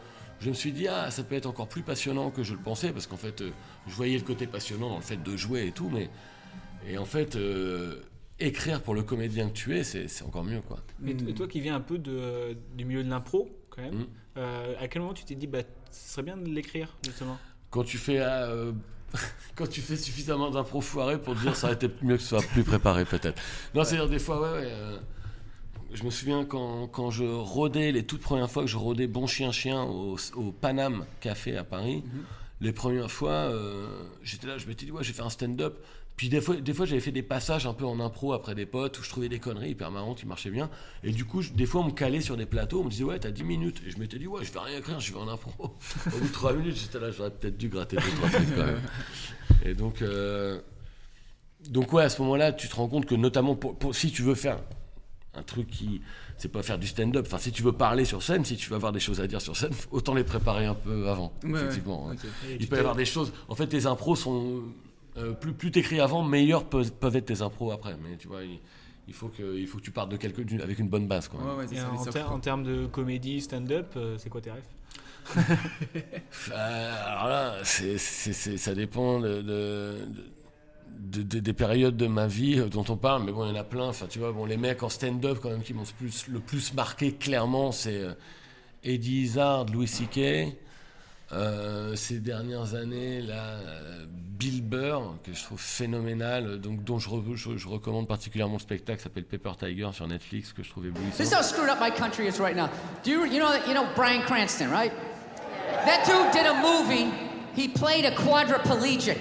[0.41, 2.93] je me suis dit, ah, ça peut être encore plus passionnant que je le pensais,
[2.93, 3.51] parce qu'en fait, euh,
[3.87, 6.09] je voyais le côté passionnant dans le fait de jouer et tout, mais.
[6.89, 8.01] Et en fait, euh,
[8.39, 10.79] écrire pour le comédien que tu es, c'est c'est encore mieux, quoi.
[10.99, 14.07] Mais t- toi qui viens un peu de, du milieu de l'impro, quand même, Mm.
[14.39, 15.59] euh, à quel moment tu t'es dit, bah,
[15.91, 17.37] ce serait bien de l'écrire, justement?
[17.69, 18.21] Quand tu fais.
[19.57, 22.29] quand tu fais suffisamment d'impro foiré pour te dire ça aurait été mieux que ce
[22.31, 23.41] soit plus préparé peut-être.
[23.75, 24.69] Non, c'est-à-dire des fois, ouais, ouais.
[24.71, 24.97] euh,
[25.93, 29.27] je me souviens quand, quand je rôdais, les toutes premières fois que je rôdais Bon
[29.27, 32.05] Chien Chien au, au Paname Café à Paris,
[32.61, 33.87] les premières fois, euh,
[34.23, 35.79] j'étais là, je m'étais dit, ouais, j'ai fait un stand-up.
[36.17, 38.67] Puis des fois, des fois j'avais fait des passages un peu en impro après des
[38.67, 40.69] potes où je trouvais des conneries hyper marrantes qui marchaient bien.
[41.03, 43.05] Et du coup, je- des fois, on me calait sur des plateaux, on me disait,
[43.05, 43.81] ouais, t'as 10 minutes.
[43.87, 45.53] Et je m'étais dit, ouais, je vais rien écrire, je vais en impro.
[46.07, 48.67] Au bout de 3 minutes, j'étais là, j'aurais peut-être dû gratter deux, trois trucs quand
[48.67, 48.81] même.
[49.65, 50.61] Et donc, euh,
[51.71, 54.23] donc ouais, à ce moment-là, tu te rends compte que notamment pour, pour- si tu
[54.23, 54.59] veux faire
[55.35, 56.01] un truc qui,
[56.39, 57.25] c'est pas faire du stand-up.
[57.27, 59.41] Enfin, si tu veux parler sur scène, si tu veux avoir des choses à dire
[59.41, 61.33] sur scène, autant les préparer un peu avant.
[61.45, 62.11] Ouais, effectivement.
[62.11, 62.17] hein.
[62.59, 63.33] Il peut y avoir des choses.
[63.49, 64.63] En fait, tes impros sont
[65.17, 67.97] euh, plus plus t'écris avant, meilleurs peuvent, peuvent être tes impros après.
[68.03, 68.59] Mais tu vois, il,
[69.09, 71.29] il faut que il faut que tu partes de quelque d'une- avec une bonne base.
[71.29, 71.41] Quoi.
[71.41, 74.41] Ouais, ouais, c'est Et ça, les en, ter- termes de comédie, stand-up, euh, c'est quoi
[74.41, 74.63] tes rêves?
[76.53, 79.99] Euh, alors là, c'est, c'est- c'est- ça dépend de, de-
[80.99, 83.61] de- de- des périodes de ma vie dont on parle, mais bon, il y en
[83.61, 83.89] a plein.
[83.89, 86.73] Enfin, tu vois, bon, les mecs en stand-up quand même qui m'ont plus, le plus
[86.75, 88.13] marqué clairement, c'est euh,
[88.83, 90.55] Eddie Izzard, Louis C.K.
[91.33, 97.09] Euh, ces dernières années, là, euh, Bill Burr, que je trouve phénoménal, donc dont je,
[97.09, 100.87] re- je- je recommande particulièrement le spectacle s'appelle Paper Tiger sur Netflix, que je trouve
[100.87, 101.17] éblouissant.
[101.19, 102.69] This is how screwed up my country is right now.
[103.05, 104.93] Do you you know you know Brian Cranston, right?
[105.85, 107.13] That dude did a movie.
[107.55, 109.19] He played a quadriplegic,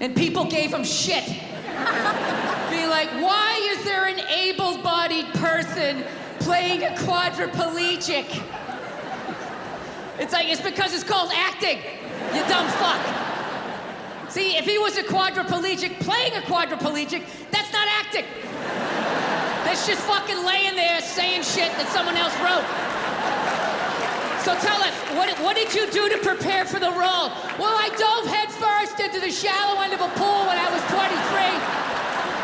[0.00, 1.24] and people gave him shit,
[2.70, 6.04] being like, "Why is there an able-bodied person
[6.40, 8.26] playing a quadriplegic?"
[10.18, 11.78] It's like it's because it's called acting.
[12.34, 13.02] You dumb fuck.
[14.30, 18.24] See, if he was a quadriplegic playing a quadriplegic, that's not acting.
[19.64, 22.66] That's just fucking laying there saying shit that someone else wrote.
[24.44, 27.32] So tell us, what, what did you do to prepare for the role?
[27.58, 31.14] Well, I dove headfirst into the shallow end of a pool when I was 23.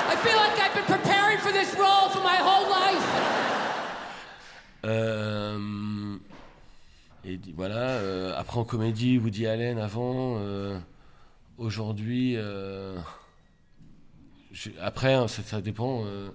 [0.08, 3.04] I feel like I've been preparing for this role for my whole life.
[4.82, 5.79] Euh,
[7.24, 10.78] et voilà, euh, après en comédie, Woody Allen avant, euh,
[11.58, 12.34] aujourd'hui.
[12.36, 12.98] euh,
[14.80, 16.04] après, hein, ça, ça dépend.
[16.06, 16.30] euh,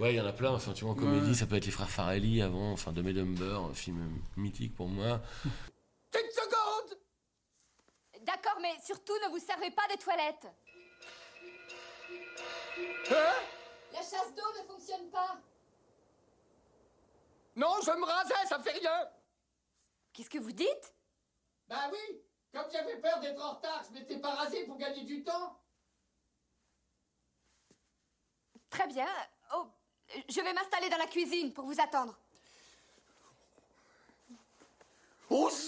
[0.00, 0.50] ouais, il y en a plein.
[0.52, 1.34] Enfin, tu vois, en comédie, Ouais.
[1.34, 5.20] ça peut être les frères Farelli avant, enfin, Dumb Dumber, un film mythique pour moi.
[6.14, 6.98] Une seconde
[8.26, 10.46] D'accord, mais surtout ne vous servez pas des toilettes.
[13.10, 13.14] Hein?
[13.92, 15.38] La chasse d'eau ne fonctionne pas.
[17.56, 18.90] Non, je me rasais, ça fait rien
[20.12, 20.94] Qu'est-ce que vous dites?
[21.68, 22.20] Bah oui
[22.52, 25.56] Comme j'avais peur d'être en retard, je m'étais pas rasé pour gagner du temps
[28.68, 29.06] Très bien.
[29.54, 29.66] Oh,
[30.28, 32.16] je vais m'installer dans la cuisine pour vous attendre.
[35.28, 35.50] Oh,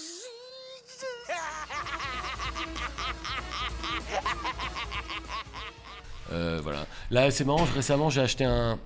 [6.31, 6.87] Euh, voilà.
[7.11, 7.63] Là, c'est marrant.
[7.63, 8.79] Récemment, j'ai acheté un,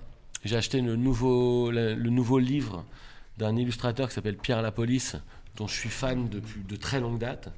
[0.44, 2.84] j'ai acheté le nouveau, le, le nouveau livre
[3.38, 5.16] d'un illustrateur qui s'appelle Pierre La Police,
[5.58, 7.50] dont je suis fan depuis de très longue date.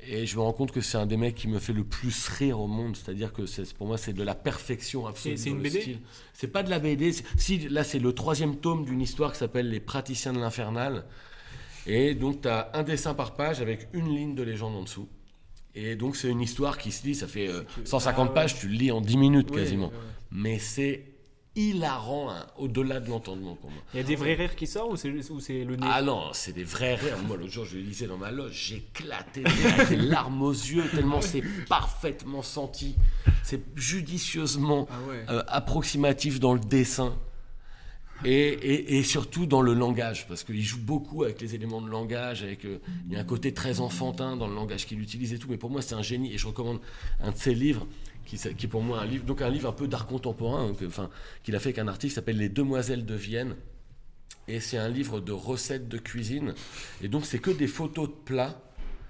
[0.00, 2.28] Et je me rends compte que c'est un des mecs qui me fait le plus
[2.28, 2.96] rire au monde.
[2.96, 5.36] C'est-à-dire que c'est, pour moi, c'est de la perfection absolue.
[5.36, 6.00] C'est- une BD style.
[6.32, 7.12] C'est pas de la BD.
[7.36, 11.04] Si, là, c'est le troisième tome d'une histoire qui s'appelle Les Praticiens de l'Infernal.
[11.86, 15.08] Et donc, tu as un dessin par page avec une ligne de légende en dessous.
[15.74, 18.34] Et donc, c'est une histoire qui se lit, ça fait euh, 150 Ah ouais.
[18.34, 19.88] pages, tu le lis en 10 minutes Oui, quasiment.
[19.88, 19.94] ouais.
[20.30, 21.02] Mais c'est
[21.58, 23.82] hilarant, hein, au-delà de l'entendement pour moi.
[23.92, 26.02] Il y a des vrais rires qui sortent ou c'est ou c'est le nez Ah
[26.02, 27.18] non, c'est des vrais rires.
[27.26, 29.42] Moi, l'autre jour, je le lisais dans ma loge, j'éclatais
[29.88, 32.94] des larmes aux yeux, tellement c'est parfaitement senti.
[33.42, 35.24] C'est judicieusement Ah ouais.
[35.30, 37.14] euh, approximatif dans le dessin.
[38.24, 41.88] Et, et- et surtout dans le langage, parce qu'il joue beaucoup avec les éléments de
[41.88, 45.32] langage, avec, euh, il y a un côté très enfantin dans le langage qu'il utilise
[45.32, 46.80] et tout, mais pour moi c'est un génie, et je recommande
[47.20, 47.86] un de ses livres,
[48.36, 51.10] qui, est pour moi un livre, donc un livre un peu d'art contemporain, que- enfin,
[51.42, 53.54] qu'il a fait avec un artiste qui s'appelle Les Demoiselles de Vienne,
[54.46, 56.54] et c'est un livre de recettes de cuisine,
[57.02, 58.60] et donc c'est que des photos de plats,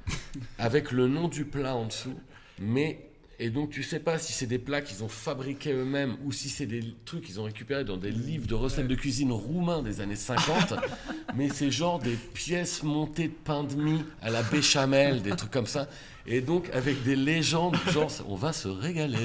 [0.59, 2.19] avec le nom du plat en dessous,
[2.61, 3.05] mais
[3.41, 6.49] et donc tu sais pas si c'est des plats qu'ils ont fabriqués eux-mêmes ou si
[6.49, 10.01] c'est des trucs qu'ils ont récupérés dans des livres de recettes de cuisine roumains des
[10.01, 10.75] années 50,
[11.37, 15.53] mais c'est genre des pièces montées de pain de mie à la béchamel, des trucs
[15.53, 15.89] comme ça.
[16.31, 19.17] Et donc, avec des légendes, genre, on va se régaler.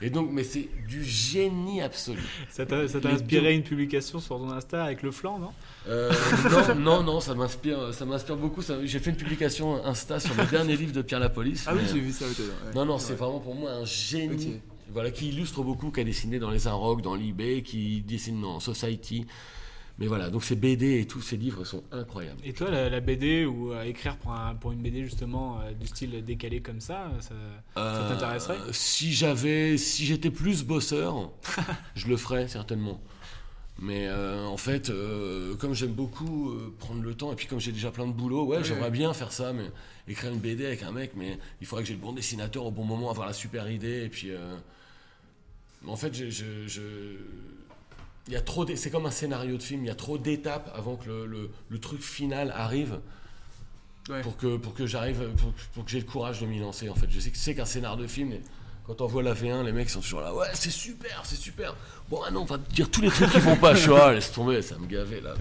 [0.00, 2.22] Et donc, mais c'est du génie absolu.
[2.48, 5.50] Ça t'a inspiré deux- une publication sur ton Insta avec le flanc, non?
[5.88, 6.10] Euh,
[6.50, 8.62] non, non, non, ça m'inspire, ça m'inspire beaucoup.
[8.84, 11.64] J'ai fait une publication Insta sur le dernier livre de Pierre Lapolice.
[11.66, 12.32] Ah oui, j'ai vu ça ouais.
[12.74, 13.26] Non, non, C'est c'est vrai.
[13.26, 14.60] vraiment pour moi un génie.
[14.90, 18.58] Voilà, qui illustre beaucoup, qui a dessiné dans les Inrocks, dans l'eBay, qui dessine dans
[18.58, 19.26] Society.
[19.98, 22.40] Mais voilà, donc ces BD et tous ces livres sont incroyables.
[22.44, 25.72] Et toi, la, la BD ou euh, écrire pour, un- pour une BD justement euh,
[25.72, 27.34] du style décalé comme ça, ça,
[27.74, 28.58] ça Euh, t'intéresserait?
[28.72, 31.30] Si j'avais, si j'étais plus bosseur,
[31.96, 33.00] je le ferais certainement.
[33.80, 37.60] Mais euh, en fait, euh, comme j'aime beaucoup euh, prendre le temps, et puis comme
[37.60, 39.70] j'ai déjà plein de boulot, ouais, j'aimerais bien faire ça, mais
[40.08, 42.70] écrire une BD avec un mec, mais il faudrait que j'ai le bon dessinateur au
[42.72, 44.30] bon moment, avoir la super idée, et puis.
[44.30, 44.56] euh,
[45.86, 47.16] en fait, je, je- je-
[48.28, 50.70] il y a trop, c'est comme un scénario de film, il y a trop d'étapes
[50.76, 53.00] avant que le, le- le truc final arrive.
[54.08, 54.22] Ouais.
[54.22, 56.94] Pour que, pour que j'arrive, pour, pour que j'ai le courage de m'y lancer en
[56.94, 57.06] fait.
[57.10, 58.32] Je sais que c'est qu'un scénar de film,
[58.86, 61.76] quand on voit la V1, les mecs sont toujours là, ouais, c'est super, c'est super.
[62.08, 63.74] Bon, ah non, on va te dire tous les trucs qui vont pas.
[63.74, 65.34] Je suis, ah, laisse tomber, ça me gavait là.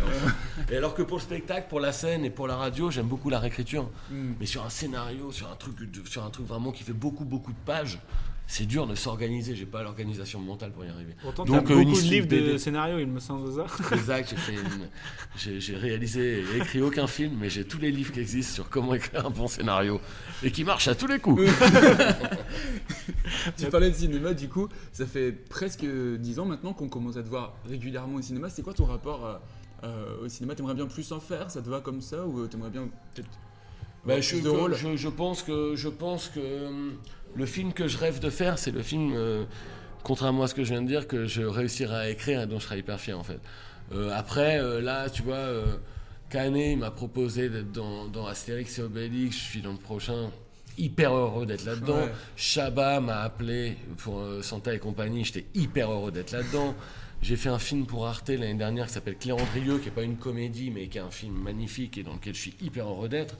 [0.69, 3.29] Et alors que pour le spectacle, pour la scène et pour la radio, j'aime beaucoup
[3.29, 3.89] la réécriture.
[4.11, 4.33] Mm.
[4.38, 5.75] Mais sur un scénario, sur un truc,
[6.09, 7.99] sur un truc vraiment qui fait beaucoup, beaucoup de pages,
[8.48, 9.56] c'est dur de s'organiser.
[9.56, 11.14] J'ai pas l'organisation mentale pour y arriver.
[11.22, 13.66] Pourtant, t'as beaucoup euh, une de livres de scénarios, il me semble ça.
[13.95, 14.34] Exact,
[15.36, 18.93] j'ai réalisé et écrit aucun film, mais j'ai tous les livres qui existent sur comment
[18.93, 20.00] écrire un bon scénario
[20.43, 21.43] et qui marchent à tous les coups.
[23.58, 27.24] Tu parlais de cinéma, du coup, ça fait presque 10 ans maintenant qu'on commence à
[27.24, 28.50] te voir régulièrement au cinéma.
[28.50, 29.41] C'est quoi ton rapport
[29.84, 30.56] euh, au cinéma?
[30.56, 31.52] T'aimerais bien plus en faire?
[31.52, 32.26] Ça te va comme ça?
[32.26, 33.30] Ou euh, t'aimerais bien peut-être
[34.06, 34.38] Bah, je,
[34.95, 36.98] je pense que, je pense que hum,
[37.36, 39.43] le film que je rêve de faire, c'est le film, euh,
[40.03, 42.59] contrairement à ce que je viens de dire, que je réussirai à écrire et dont
[42.59, 43.39] je serai hyper fier en fait.
[43.93, 45.47] Euh, après, euh, là, tu vois,
[46.30, 50.32] Canet m'a proposé d'être dans, dans Astérix et Obélix, je suis dans le prochain.
[50.80, 52.01] Hyper heureux d'être là-dedans.
[52.01, 52.11] Ouais.
[52.36, 56.75] Chabat m'a appelé pour Santa et compagnie, j'étais hyper heureux d'être là-dedans.
[57.21, 60.03] J'ai fait un film pour Arte l'année dernière qui s'appelle Clé Andrieux, qui n'est pas
[60.03, 63.09] une comédie, mais qui est un film magnifique et dans lequel je suis hyper heureux
[63.09, 63.36] d'être.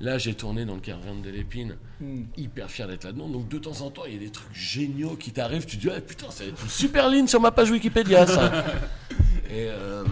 [0.00, 2.22] Là, j'ai tourné dans le Caravane de l'Épine, Mm.
[2.36, 3.28] hyper fier d'être là-dedans.
[3.28, 5.66] Donc, de temps en temps, il y a des trucs géniaux qui t'arrivent.
[5.66, 8.52] Tu te dis, ah putain, c'est une super ligne sur ma page Wikipédia, ça.
[9.50, 10.04] et, euh,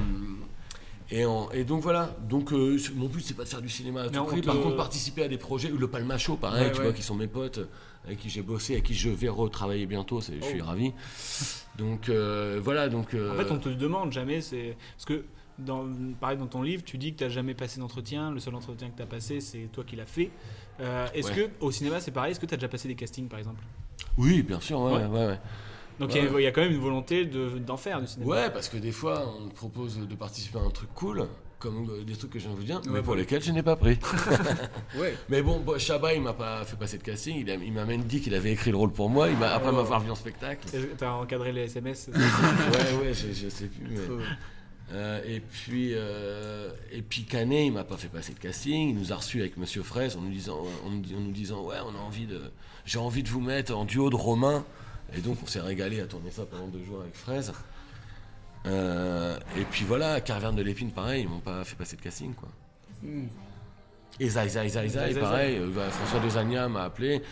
[1.11, 2.17] et, en- et donc, voilà.
[2.29, 4.41] Donc, euh, mon but, c'est pas de faire du cinéma à tout prix.
[4.41, 6.85] Par contre, participer à des projets, ou le Palmacho, pareil, Ouais, tu ouais.
[6.85, 7.61] vois, qui sont mes potes,
[8.07, 10.21] avec qui j'ai bossé, avec qui je vais retravailler bientôt.
[10.21, 10.65] Je suis Oh.
[10.65, 10.93] ravi.
[11.77, 12.89] Donc, euh, voilà.
[12.89, 15.25] Donc, euh, En fait, on te demande jamais, c'est parce que
[15.59, 15.87] dans,
[16.21, 18.31] pareil dans ton livre, tu dis que tu n'as jamais passé d'entretien.
[18.31, 20.31] Le seul entretien que tu as passé, c'est toi qui l'as fait.
[20.81, 21.35] Euh, Est-ce Ouais.
[21.35, 23.63] que au cinéma, c'est pareil Est-ce que tu as déjà passé des castings, par exemple?
[24.19, 25.07] Oui, bien sûr, ouais, Ouais.
[25.07, 25.41] ouais, ouais.
[26.01, 26.43] Donc il y a- Ouais.
[26.43, 28.31] il y, a quand même une volonté de- d'en faire du cinéma.
[28.31, 31.29] Ouais, parce que des fois, on me propose de participer à un truc cool,
[31.59, 33.53] comme euh, des trucs que je viens de vous dire, mais Ouais, pour lesquels je
[33.53, 33.99] n'ai pas pris.
[34.99, 35.15] Ouais.
[35.29, 38.35] Mais bon, Chabat, il m'a pas fait passer de casting, il, m'a même dit qu'il
[38.35, 39.77] avait écrit le rôle pour moi, il m'a, après Oh.
[39.77, 40.67] m'avoir vu en spectacle.
[40.99, 42.09] Tu as encadré les SMS.
[42.15, 43.87] ouais, ouais, je, je sais plus.
[43.91, 44.17] mais- Trop.
[44.91, 48.91] Euh, et puis, euh, et puis Canet, il m'a pas fait passer de casting.
[48.91, 51.63] Il nous a reçus avec Monsieur Fraise en nous disant, en nous, en nous disant,
[51.65, 52.41] ouais, on a envie de,
[52.85, 54.65] j'ai envie de vous mettre en duo de Romain.
[55.17, 57.53] Et donc, on s'est régalé à tourner ça pendant deux jours avec Fraise.
[58.67, 62.35] Euh, et puis voilà, Caraverne de l'Épine, pareil, ils m'ont pas fait passer de casting,
[62.35, 62.49] quoi.
[63.03, 63.27] Mm.
[64.21, 67.23] Et Zai Zai Zai Zai pareil, bah, François Dezagna m'a appelé.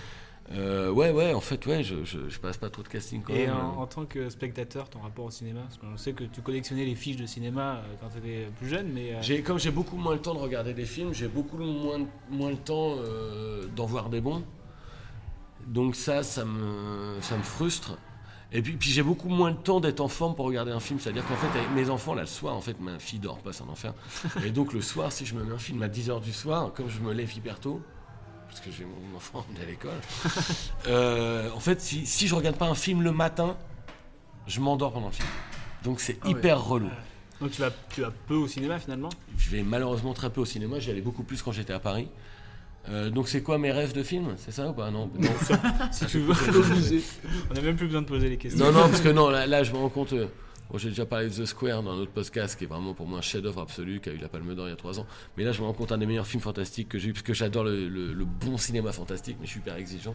[0.52, 3.32] Euh, ouais, ouais, en fait, ouais, je, je, je passe pas trop de casting quand
[3.32, 3.54] Et même.
[3.56, 6.84] en, en tant que spectateur, ton rapport au cinéma Parce qu'on sait que tu collectionnais
[6.84, 9.14] les fiches de cinéma euh, quand tu étais plus jeune, mais.
[9.14, 12.00] euh, J'ai, comme j'ai beaucoup moins le temps de regarder des films, j'ai beaucoup moins,
[12.30, 14.42] moins le temps euh, d'en voir des bons.
[15.66, 17.96] Donc ça, ça me, ça me frustre.
[18.52, 20.98] Et puis, puis j'ai beaucoup moins de temps d'être en forme pour regarder un film.
[20.98, 23.52] C'est-à-dire qu'en fait, avec mes enfants, là, le soir, en fait, ma fille dort pas,
[23.52, 23.94] c'est un enfer.
[24.44, 26.88] Et donc le soir, si je me mets un film à 10h du soir, comme
[26.88, 27.80] je me lève hyper tôt,
[28.50, 29.92] parce que j'ai mon enfant à l'école,
[30.88, 33.56] euh, en fait, si, si je regarde pas un film le matin,
[34.46, 35.28] je m'endors pendant le film.
[35.84, 36.32] Donc c'est Ah ouais.
[36.32, 36.90] hyper relou.
[37.40, 39.08] Donc tu vas, tu vas peu au cinéma finalement?
[39.38, 42.08] Je vais malheureusement très peu au cinéma, j'y allais beaucoup plus quand j'étais à Paris.
[42.88, 44.34] Euh, donc c'est quoi mes rêves de film?
[44.36, 44.90] C'est ça ou pas?
[44.90, 45.10] Non.
[45.18, 45.28] non.
[45.92, 46.34] Si tu veux.
[47.50, 48.64] On n'a même plus besoin de poser les questions.
[48.64, 50.12] non, non, parce que non, là, là, je me rends compte.
[50.14, 50.26] euh,
[50.70, 53.06] bon, j'ai déjà parlé de The Square dans un autre podcast qui est vraiment pour
[53.06, 55.06] moi un chef-d'œuvre absolu, qui a eu la Palme d'Or il y a trois ans.
[55.36, 57.22] Mais là, je me rends compte un des meilleurs films fantastiques que j'ai eu, parce
[57.22, 60.14] que j'adore le, le- le bon cinéma fantastique, mais je suis hyper exigeant.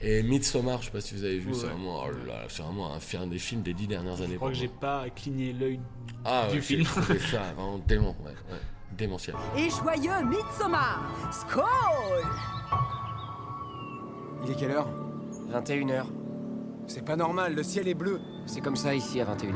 [0.00, 1.54] Et Midsommar, je sais pas si vous avez vu, Ouais.
[1.58, 2.10] c'est vraiment, oh
[2.48, 4.32] c'est vraiment un, un des films des dix dernières années.
[4.34, 5.80] Je crois que j'ai pas cligné l'œil
[6.24, 6.84] ah, du ouais, film.
[6.84, 8.58] trouvé ça vraiment dément, ouais, ouais,
[8.92, 9.34] démentiel.
[9.56, 11.00] Et joyeux Midsommar
[11.32, 11.64] Skål
[14.44, 14.88] Il est quelle heure?
[15.50, 16.04] 21h.
[16.86, 18.20] C'est pas normal, le ciel est bleu.
[18.46, 19.54] C'est comme ça ici à 21h.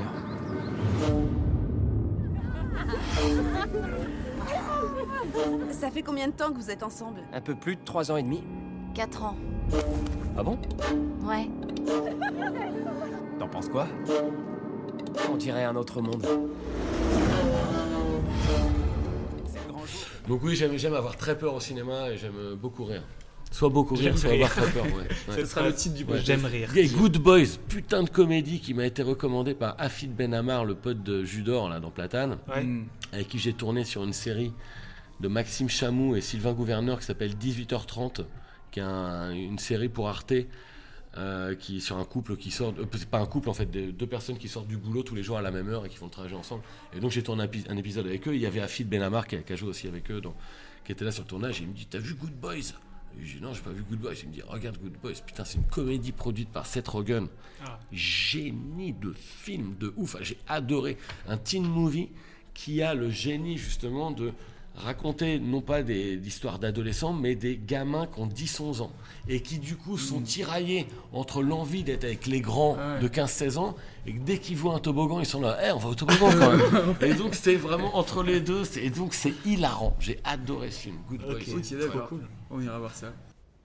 [5.71, 7.21] Ça fait combien de temps que vous êtes ensemble?
[7.33, 8.43] Un peu plus de 3 ans et demi.
[8.95, 9.37] 4 ans.
[10.37, 10.59] Ah bon?
[11.23, 11.49] Ouais.
[13.39, 13.87] T'en penses quoi?
[15.31, 16.27] On dirait un autre monde.
[20.29, 23.03] Donc oui, j'aime, j'aime avoir très peur au cinéma et j'aime beaucoup rire.
[23.51, 24.47] Soit beaucoup rire, J'aime soit rire.
[24.47, 24.85] avoir très peur.
[24.97, 25.09] Ouais.
[25.41, 26.21] Ce sera le titre du Ouais.
[26.25, 26.77] J'aime rire.
[26.77, 31.03] Et Good Boys, putain de comédie qui m'a été recommandée par Afid Benhamar, le pote
[31.03, 32.63] de Judor là dans Platane, Ouais.
[32.63, 32.87] Mm.
[33.13, 34.53] avec qui j'ai tourné sur une série
[35.19, 38.25] de Maxime Chamou et Sylvain Gouverneur qui s'appelle 18h30,
[38.71, 40.33] qui est un- une série pour Arte.
[41.19, 43.69] euh, qui est sur un couple qui sort, euh, c'est pas un couple en fait,
[43.69, 45.89] des- deux personnes qui sortent du boulot tous les jours à la même heure et
[45.89, 46.63] qui font le trajet ensemble.
[46.97, 48.35] Et donc j'ai tourné un, épi- un épisode avec eux.
[48.37, 50.37] Il y avait Afid Benhamar qui, a- qui a joué aussi avec eux, donc,
[50.85, 51.59] qui était là sur le tournage.
[51.59, 52.75] Et il me dit T'as vu Good Boys?
[53.19, 54.15] Et je dis Non, j'ai pas vu Good Boys.
[54.23, 55.21] Il me dit Regarde Good Boys.
[55.25, 57.29] Putain, c'est une comédie produite par Seth Rogen.
[57.65, 57.79] Ah.
[57.93, 60.17] Génie de film de ouf.
[60.21, 60.97] J'ai adoré
[61.29, 62.09] un teen movie
[62.55, 64.33] qui a le génie justement de
[64.81, 68.93] raconter non pas des histoires d'adolescents mais des gamins qui ont 10-11 ans
[69.29, 73.77] et qui du coup sont tiraillés entre l'envie d'être avec les grands de 15-16 ans
[74.07, 76.31] et que dès qu'ils voient un toboggan ils sont là Eh, on va au toboggan
[76.39, 76.97] quand même.
[77.03, 79.95] Et donc c'est vraiment entre les deux et donc c'est hilarant.
[80.01, 80.97] J'ai adoré ce film.
[81.09, 81.21] Good
[81.79, 82.11] d'accord.
[82.51, 83.13] On ira voir ça.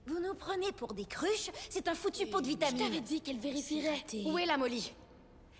[0.06, 1.50] Vous nous prenez pour des cruches?
[1.68, 2.78] C'est un foutu pot de vitamines.
[2.78, 4.04] Je t'avais dit qu'elle vérifierait.
[4.24, 4.92] Où est la Molly?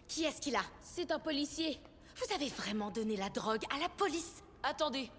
[0.07, 0.63] Qui est-ce qu'il a?
[0.83, 1.79] C'est un policier.
[2.17, 4.43] Vous avez vraiment donné la drogue à la police?
[4.63, 5.11] Attendez.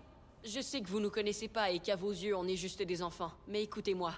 [0.43, 3.01] Je sais que vous nous connaissez pas et qu'à vos yeux, on est juste des
[3.01, 3.31] enfants.
[3.47, 4.13] Mais écoutez-moi.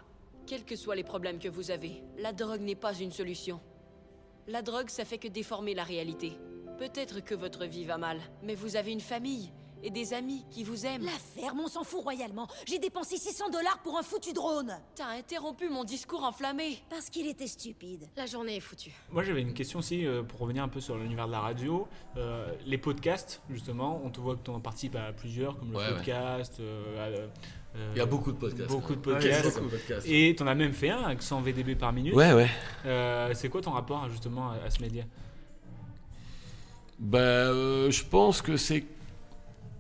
[0.46, 3.60] Quels que soient les problèmes que vous avez, la drogue n'est pas une solution.
[4.48, 6.34] La drogue, ça fait que déformer la réalité.
[6.80, 9.52] Peut-être que votre vie va mal, mais vous avez une famille
[9.84, 11.04] et des amis qui vous aiment.
[11.06, 12.48] La ferme, on s'en fout royalement.
[12.66, 14.74] J'ai dépensé 600 dollars pour un foutu drone.
[14.96, 16.80] T'as interrompu mon discours enflammé.
[16.90, 18.08] Parce qu'il était stupide.
[18.18, 18.92] La journée est foutue.
[19.12, 21.88] Moi j'avais une question aussi euh, pour revenir un peu sur l'univers de la radio.
[22.18, 25.78] Euh, les podcasts, justement, on te voit que tu en participes à plusieurs, comme le
[25.78, 25.94] Ouais, ouais.
[25.96, 26.60] podcast.
[26.60, 27.28] euh,
[27.76, 29.14] euh, Il y a beaucoup de podcasts, Beaucoup de ouais.
[29.16, 29.56] Ouais, il y a podcasts.
[29.62, 30.08] beaucoup de podcasts.
[30.10, 32.14] Et tu en as même fait un avec 100 VDB par minute.
[32.16, 32.50] Ouais, ouais.
[32.86, 35.04] Euh, c'est quoi ton rapport justement à, à ce média?
[37.00, 38.84] Bah, euh, je pense que c'est.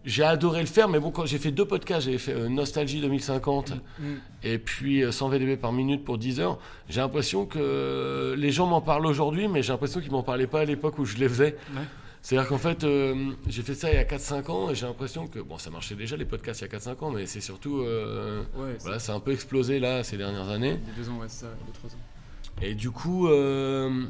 [0.05, 3.01] J'ai adoré le faire, mais bon, quand j'ai fait deux podcasts, j'avais fait euh, Nostalgie
[3.01, 4.03] 2050 Mm.
[4.43, 6.57] et puis euh, 100 VDB par minute pour 10 heures.
[6.87, 10.61] J'ai l'impression que les gens m'en parlent aujourd'hui, mais j'ai l'impression qu'ils m'en parlaient pas
[10.61, 11.57] à l'époque où je les faisais.
[11.73, 11.81] Ouais.
[12.21, 15.27] C'est-à-dire qu'en fait, euh, j'ai fait ça il y a 4-5 ans et j'ai l'impression
[15.27, 17.79] que, bon, ça marchait déjà les podcasts il y a 4-5 ans, mais c'est surtout.
[17.79, 20.79] euh, Ouais, voilà, c'est un peu explosé là ces dernières années.
[20.83, 21.99] Il y a deux ans, ouais, c'est ça, il y a trois ans.
[22.61, 24.05] Et du coup, euh,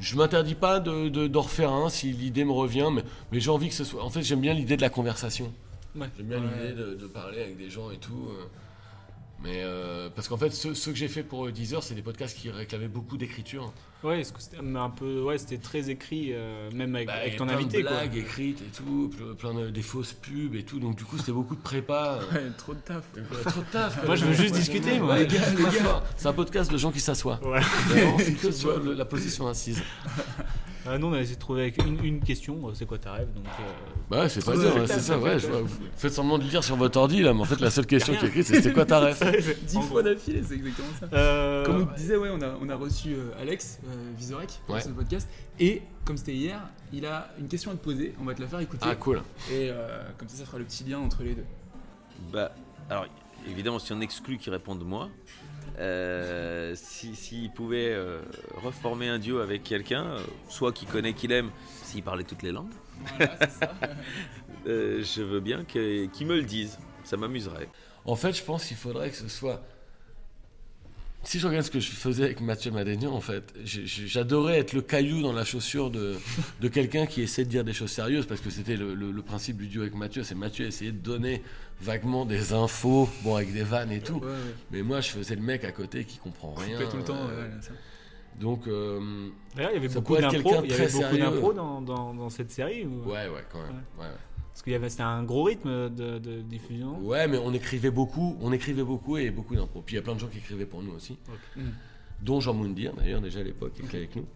[0.00, 3.50] je m'interdis pas de, de- d'en refaire un si l'idée me revient, mais, mais j'ai
[3.50, 4.02] envie que ce soit.
[4.04, 5.52] En fait, j'aime bien l'idée de la conversation.
[5.96, 6.06] Ouais.
[6.16, 6.44] J'aime bien Ouais.
[6.62, 8.28] l'idée de, de parler avec des gens et tout.
[8.30, 8.44] euh.
[9.40, 12.02] Mais euh, parce qu'en fait, ceux, ceux que j'ai fait pour euh, Deezer, c'est des
[12.02, 13.72] podcasts qui réclamaient beaucoup d'écriture.
[14.02, 17.54] Ouais, c'était un peu, ouais, c'était très écrit, euh, même avec, Bah, avec ton plein
[17.54, 17.90] invité de quoi.
[17.98, 20.80] blagues écrites et tout, ple- plein de des fausses pubs et tout.
[20.80, 22.18] Donc du coup, c'était beaucoup de prépa.
[22.32, 23.04] Ouais, trop de taf.
[23.14, 24.04] Ouais, trop de taf.
[24.06, 25.18] Moi, je veux juste Ouais, discuter, ouais, moi.
[25.18, 26.02] les gars, les gars.
[26.16, 27.38] C'est un podcast de gens qui s'assoient.
[27.44, 27.60] Ouais.
[28.18, 29.82] C'est que sur le- la position assise.
[30.88, 33.12] Euh, nous, on a essayé de trouver avec une, une question, euh, c'est quoi ta
[33.12, 33.62] rêve donc, euh,
[34.10, 35.38] Bah c'est pas dur, c'est c'est clair, ça, c'est ouais.
[35.38, 37.60] je vois, vous faites semblant de le lire sur votre ordi là, mais en fait,
[37.60, 39.20] la seule question qui est écrite, c'est c'était quoi ta ref
[39.66, 41.06] Dix fois d'affilée, c'est exactement ça.
[41.12, 44.60] Euh, Comme on te disait, ouais, on a, on a reçu euh, Alex euh, Vizorek
[44.66, 44.80] pour Ouais.
[44.80, 45.28] ce podcast.
[45.60, 46.60] Et comme c'était hier,
[46.92, 48.14] il a une question à te poser.
[48.20, 48.86] On va te la faire écouter.
[48.88, 49.18] Ah, cool.
[49.50, 51.44] Et euh, comme ça, ça fera le petit lien entre les deux.
[52.32, 52.52] Bah,
[52.88, 53.06] alors,
[53.46, 55.08] évidemment, si on exclut qu'il réponde moi,
[55.78, 58.20] euh, si- s'il pouvait euh,
[58.62, 61.50] reformer un duo avec quelqu'un, euh, soit qu'il connaît, qu'il aime,
[61.82, 62.72] s'il parlait toutes les langues,
[64.66, 66.78] euh, je veux bien que- qu'il me le dise.
[67.04, 67.68] Ça m'amuserait.
[68.04, 69.62] En fait, je pense qu'il faudrait que ce soit.
[71.24, 74.80] Si je regarde ce que je faisais avec Mathieu Madénian, en fait, j'adorais être le
[74.82, 76.14] caillou dans la chaussure de,
[76.60, 79.22] de quelqu'un qui essaie de dire des choses sérieuses, parce que c'était le, le- le
[79.22, 81.42] principe du duo avec Mathieu, c'est Mathieu essayait de donner
[81.82, 84.14] vaguement des infos, bon, avec des vannes et tout.
[84.20, 84.54] Ouais, ouais.
[84.70, 86.78] Mais moi, je faisais le mec à côté qui comprend rien.
[86.88, 87.72] Tout le temps, euh, ouais, ça.
[88.40, 91.52] Donc, euh, D'ailleurs, il y avait beaucoup d'impro.
[91.52, 92.84] dans, dans, dans cette série.
[92.86, 93.72] ou- Ouais, ouais, quand même.
[93.98, 94.10] Ouais, ouais.
[94.58, 96.98] Parce qu'il y avait, c'était un gros rythme de, de diffusion.
[96.98, 99.82] Ouais, mais on écrivait beaucoup, on écrivait beaucoup et beaucoup d'impro.
[99.86, 101.16] Puis il y a plein de gens qui écrivaient pour nous aussi,
[101.56, 101.60] Mm.
[102.22, 104.26] dont Jean Moundir d'ailleurs déjà à l'époque qui était avec nous.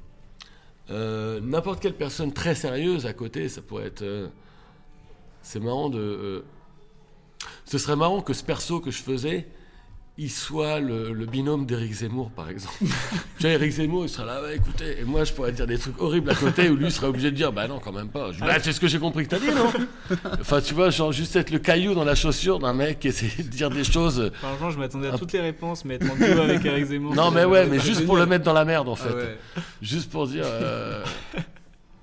[0.90, 4.02] Euh, N'importe quelle personne très sérieuse à côté, ça pourrait être.
[4.02, 4.28] euh,
[5.42, 5.98] c'est marrant de.
[5.98, 6.44] euh,
[7.64, 9.48] ce serait marrant que ce perso que je faisais,
[10.18, 12.74] il soit le, le binôme d'Éric Zemmour par exemple.
[12.80, 12.86] tu
[13.42, 15.98] vois, Éric Zemmour, il serait là, ouais, écoutez, et moi je pourrais dire des trucs
[16.00, 18.28] horribles à côté où lui serait obligé de dire, bah non, quand même pas.
[18.30, 19.72] Je dis, bah, c'est ce que j'ai compris que t'as dit, non
[20.40, 23.42] Enfin, tu vois, genre juste être le caillou dans la chaussure d'un mec qui essaie
[23.42, 24.30] de dire des choses.
[24.34, 27.14] Franchement, je m'attendais à toutes les réponses, mais être en duo avec Eric Zemmour.
[27.14, 29.14] Non, mais ouais, mais juste pour le mettre dans la merde en Ah fait.
[29.14, 29.38] ouais.
[29.80, 30.44] Juste pour dire.
[30.46, 31.02] euh,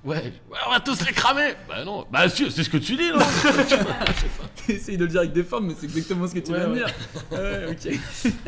[0.05, 3.09] Ouais, ouais, on va tous les cramer Bah non, bah c'est ce que tu dis,
[3.11, 3.19] non
[4.69, 6.67] Essaye de le dire avec des formes, mais c'est exactement ce que tu Ouais, viens
[6.69, 6.77] de ouais.
[6.79, 6.93] dire.
[7.31, 7.99] Ouais, ok.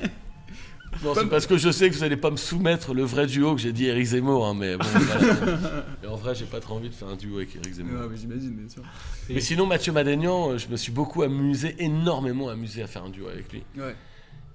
[1.15, 3.61] C'est parce que je sais que vous allez pas me soumettre le vrai duo que
[3.61, 4.85] j'ai dit Eric Zemmour, hein, mais bon.
[4.85, 5.85] voilà.
[6.03, 8.01] Mais en vrai, j'ai pas trop envie de faire un duo avec Eric Zemmour.
[8.03, 8.83] Ah, mais j'imagine, bien sûr.
[9.29, 13.09] Mais sinon, Mathieu Madénian, euh, je me suis beaucoup amusé, énormément amusé à faire un
[13.09, 13.63] duo avec lui.
[13.77, 13.95] Ouais.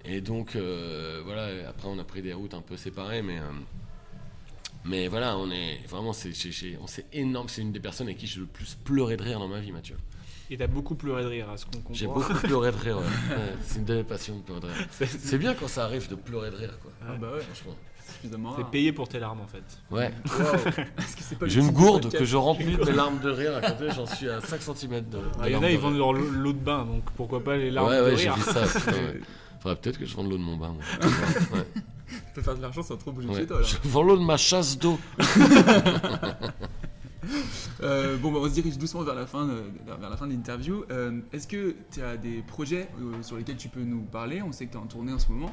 [0.04, 3.38] Et donc, euh, voilà, après, on a pris des routes un peu séparées, mais.
[3.38, 3.42] euh,
[4.88, 6.32] mais voilà, on est vraiment, c'est,
[7.12, 7.48] énorme.
[7.48, 9.72] C'est une des personnes avec qui j'ai le plus pleuré de rire dans ma vie,
[9.72, 9.96] Mathieu.
[10.48, 11.94] Et t'as beaucoup pleuré de rire, à ce qu'on comprend.
[11.94, 13.36] J'ai beaucoup pleuré de rire, ouais.
[13.36, 14.86] Ouais, c'est une de mes passions de pleurer de rire.
[14.90, 16.92] C'est- bien quand ça arrive de pleurer de rire, quoi.
[17.06, 17.40] Ah bah ouais.
[17.40, 17.74] franchement.
[18.56, 19.64] C'est payé pour tes larmes en fait.
[19.90, 20.12] Ouais.
[20.26, 20.44] Wow.
[20.98, 23.30] Est-ce que c'est pas le J'ai une gourde que je remplis de mes larmes de
[23.30, 25.18] rire à côté, j'en suis à 5 cm de.
[25.40, 25.80] Ah, Il y en a, ils rire.
[25.80, 28.36] vendent leur lot de bain, donc pourquoi pas les larmes ouais, de ouais, j'ai rire.
[28.36, 28.62] vu ça.
[28.62, 29.20] ouais.
[29.60, 30.72] Faudrait peut-être que je vende l'eau de mon bain.
[30.74, 31.58] moi.
[32.26, 33.40] Tu peux faire de l'argent sans trop bouger Ouais.
[33.40, 33.66] chez toi là.
[33.66, 34.98] Je vends l'eau de ma chasse d'eau.
[37.82, 39.62] Euh, bon, bah, on se dirige doucement vers la fin, euh,
[40.00, 40.84] vers la fin de l'interview.
[40.90, 42.88] Euh, Est-ce que tu as des projets
[43.22, 44.40] sur lesquels tu peux nous parler?
[44.42, 45.52] On sait que tu es en tournée en ce moment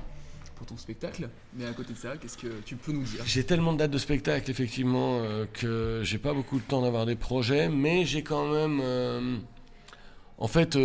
[0.55, 3.21] pour ton spectacle, mais à côté de ça, qu'est-ce que tu peux nous dire?
[3.25, 5.19] J'ai tellement de dates de spectacle, effectivement,
[5.51, 9.41] que j'ai pas beaucoup de temps d'avoir des projets, mais j'ai quand même.
[10.37, 10.77] en fait,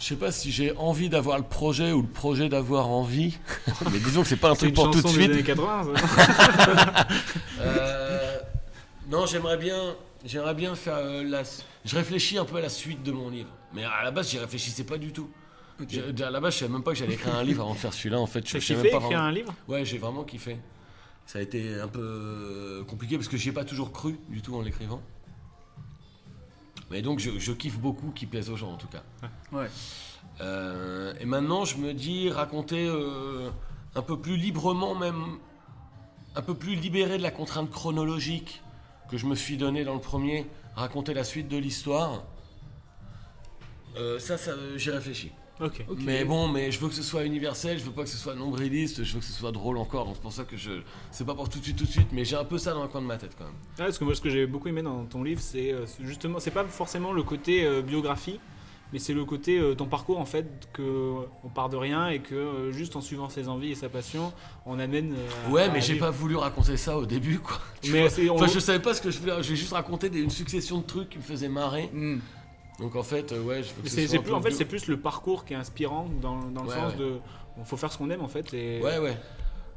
[0.00, 3.38] je sais pas si j'ai envie d'avoir le projet ou le projet d'avoir envie,
[3.92, 5.30] mais disons que c'est pas un truc pour tout de chanson des suite.
[5.32, 7.06] années 80, ça.
[7.60, 8.38] Euh,
[9.10, 9.94] non, j'aimerais bien,
[10.24, 11.42] j'aimerais bien faire euh, la.
[11.84, 14.38] Je réfléchis un peu à la suite de mon livre, mais à la base, j'y
[14.38, 15.28] réfléchissais pas du tout.
[15.80, 17.92] À la base, je savais même pas que j'allais écrire un livre avant de faire
[17.94, 18.18] celui-là.
[18.20, 19.54] En fait, je kiffé même pas écrire vraiment- un livre?
[19.68, 20.58] Ouais, j'ai vraiment kiffé.
[21.26, 24.42] Ça a été un peu euh, compliqué parce que j'y ai pas toujours cru du
[24.42, 25.00] tout en l'écrivant.
[26.90, 29.02] Mais donc, je, je kiffe beaucoup qu'il plaise aux gens en tout cas.
[29.52, 29.68] Ouais.
[30.40, 33.50] Euh, et maintenant, je me dis raconter euh,
[33.94, 35.38] un peu plus librement, même
[36.34, 38.62] un peu plus libéré de la contrainte chronologique
[39.10, 42.24] que je me suis donnée dans le premier, raconter la suite de l'histoire.
[43.96, 45.32] Euh, ça, ça j'y réfléchis.
[45.60, 45.84] Ok.
[46.04, 48.34] Mais bon, mais je veux que ce soit universel, je veux pas que ce soit
[48.34, 50.70] nombriliste, je veux que ce soit drôle encore, donc c'est pour ça que je.
[51.10, 52.82] C'est pas pour tout de suite, tout de suite, mais j'ai un peu ça dans
[52.82, 53.52] le coin de ma tête quand même.
[53.78, 56.40] Ouais, parce que moi, ce que j'ai beaucoup aimé dans ton livre, c'est euh, justement,
[56.40, 58.40] c'est pas forcément le côté euh, biographie,
[58.92, 62.08] mais c'est le côté euh, ton parcours en fait, que euh, on part de rien
[62.08, 64.32] et que euh, juste en suivant ses envies et sa passion,
[64.66, 65.12] on amène.
[65.14, 67.58] euh, Ouais, à mais j'ai pas voulu raconter ça au début, quoi.
[67.92, 69.34] Mais c'est- on- Enfin, je savais pas ce que je voulais.
[69.42, 71.90] J'ai juste raconté des- une succession de trucs qui me faisaient marrer.
[72.80, 75.44] Donc en fait, euh, ouais, je ce c'est plus, en fait, c'est plus le parcours
[75.44, 76.98] qui est inspirant dans, dans le Ouais, sens ouais.
[76.98, 77.18] de.
[77.58, 78.52] Il faut faire ce qu'on aime en fait.
[78.54, 78.80] Et...
[78.82, 79.16] Ouais, ouais.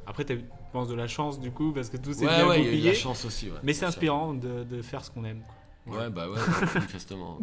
[0.05, 0.41] Après, tu
[0.71, 2.65] penses de la chance du coup, parce que tout s'est Ouais, bien ouais, il y
[2.65, 2.89] a eu goupillé.
[2.91, 5.41] la chance aussi, ouais, Mais c'est inspirant de, de faire ce qu'on aime.
[5.87, 5.97] quoi.
[5.97, 6.37] Ouais, bah ouais,
[6.75, 7.39] manifestement.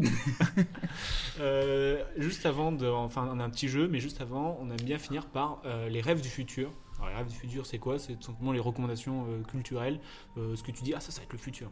[1.41, 2.87] Euh, juste avant de.
[2.87, 5.89] Enfin, on a un petit jeu, mais juste avant, on aime bien finir par euh,
[5.89, 6.71] les rêves du futur.
[6.99, 7.99] Alors, les rêves du futur, c'est quoi?
[7.99, 10.01] C'est tout simplement les recommandations euh, culturelles.
[10.37, 11.71] ce que tu dis, ah, ça, ça va être le futur.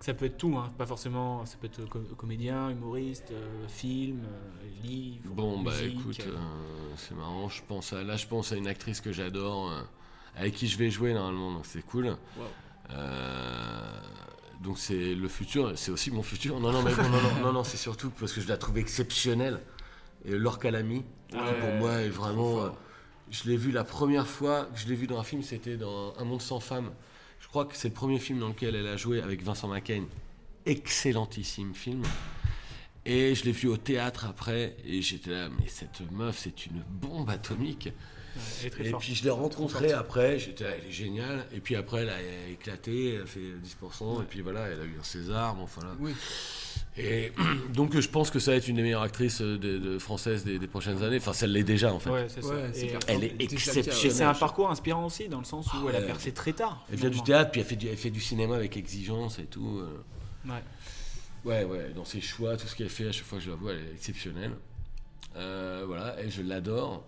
[0.00, 1.44] Ça peut être tout, hein, pas forcément.
[1.44, 5.20] Ça peut être co- comédien, humoriste, euh, film, euh, livre.
[5.26, 6.36] Bon, bah musique, écoute, euh,
[6.96, 7.48] c'est marrant.
[7.50, 9.82] Je pense à, là, je pense à une actrice que j'adore, euh,
[10.36, 12.16] avec qui je vais jouer normalement, donc c'est cool.
[14.62, 16.60] Donc c'est le futur, c'est aussi mon futur.
[16.60, 18.76] Non, non, mais bon, non, non, non, non, c'est surtout parce que je la trouve
[18.78, 19.60] exceptionnelle.
[20.26, 22.68] Et Laure Calamy, qui Ouais, pour moi est vraiment.
[23.30, 26.14] je l'ai vu la première fois que je l'ai vu dans un film, c'était dans
[26.18, 26.90] Un monde sans femmes.
[27.50, 30.04] Je crois que c'est le premier film dans lequel elle a joué avec Vincent McCain.
[30.66, 32.04] Excellentissime film.
[33.04, 36.84] Et je l'ai vu au théâtre après, et j'étais là, mais cette meuf, c'est une
[36.88, 37.88] bombe atomique.
[38.64, 39.02] et forte.
[39.02, 41.44] puis je l'ai rencontrée après, j'étais là, elle est géniale.
[41.52, 44.84] Et puis après, elle a éclaté, elle a fait 10%, et puis voilà, elle a
[44.84, 45.96] eu un César, bon, enfin là.
[45.98, 46.12] Oui.
[46.96, 47.32] Et
[47.74, 50.58] donc je pense que ça va être une des meilleures actrices de, de- françaises des,
[50.58, 51.18] des prochaines années.
[51.18, 52.10] Enfin, ça l'est déjà en fait.
[52.10, 52.54] Ouais, c'est ça.
[52.74, 54.12] Et- Elle est Et exceptionnelle.
[54.12, 56.06] c'est un parcours inspirant aussi, dans le sens où elle a Ouais.
[56.06, 56.84] percé très tard.
[56.90, 59.46] Elle vient du théâtre, puis elle fait du, elle fait du cinéma avec exigence et
[59.46, 59.78] tout.
[59.78, 60.02] euh.
[60.50, 60.62] Ouais.
[61.44, 63.56] Ouais, ouais, dans ses choix, tout ce qu'elle fait, à chaque fois que je la
[63.56, 64.52] vois, elle est exceptionnelle.
[65.36, 67.02] Euh, voilà, elle, je l'adore.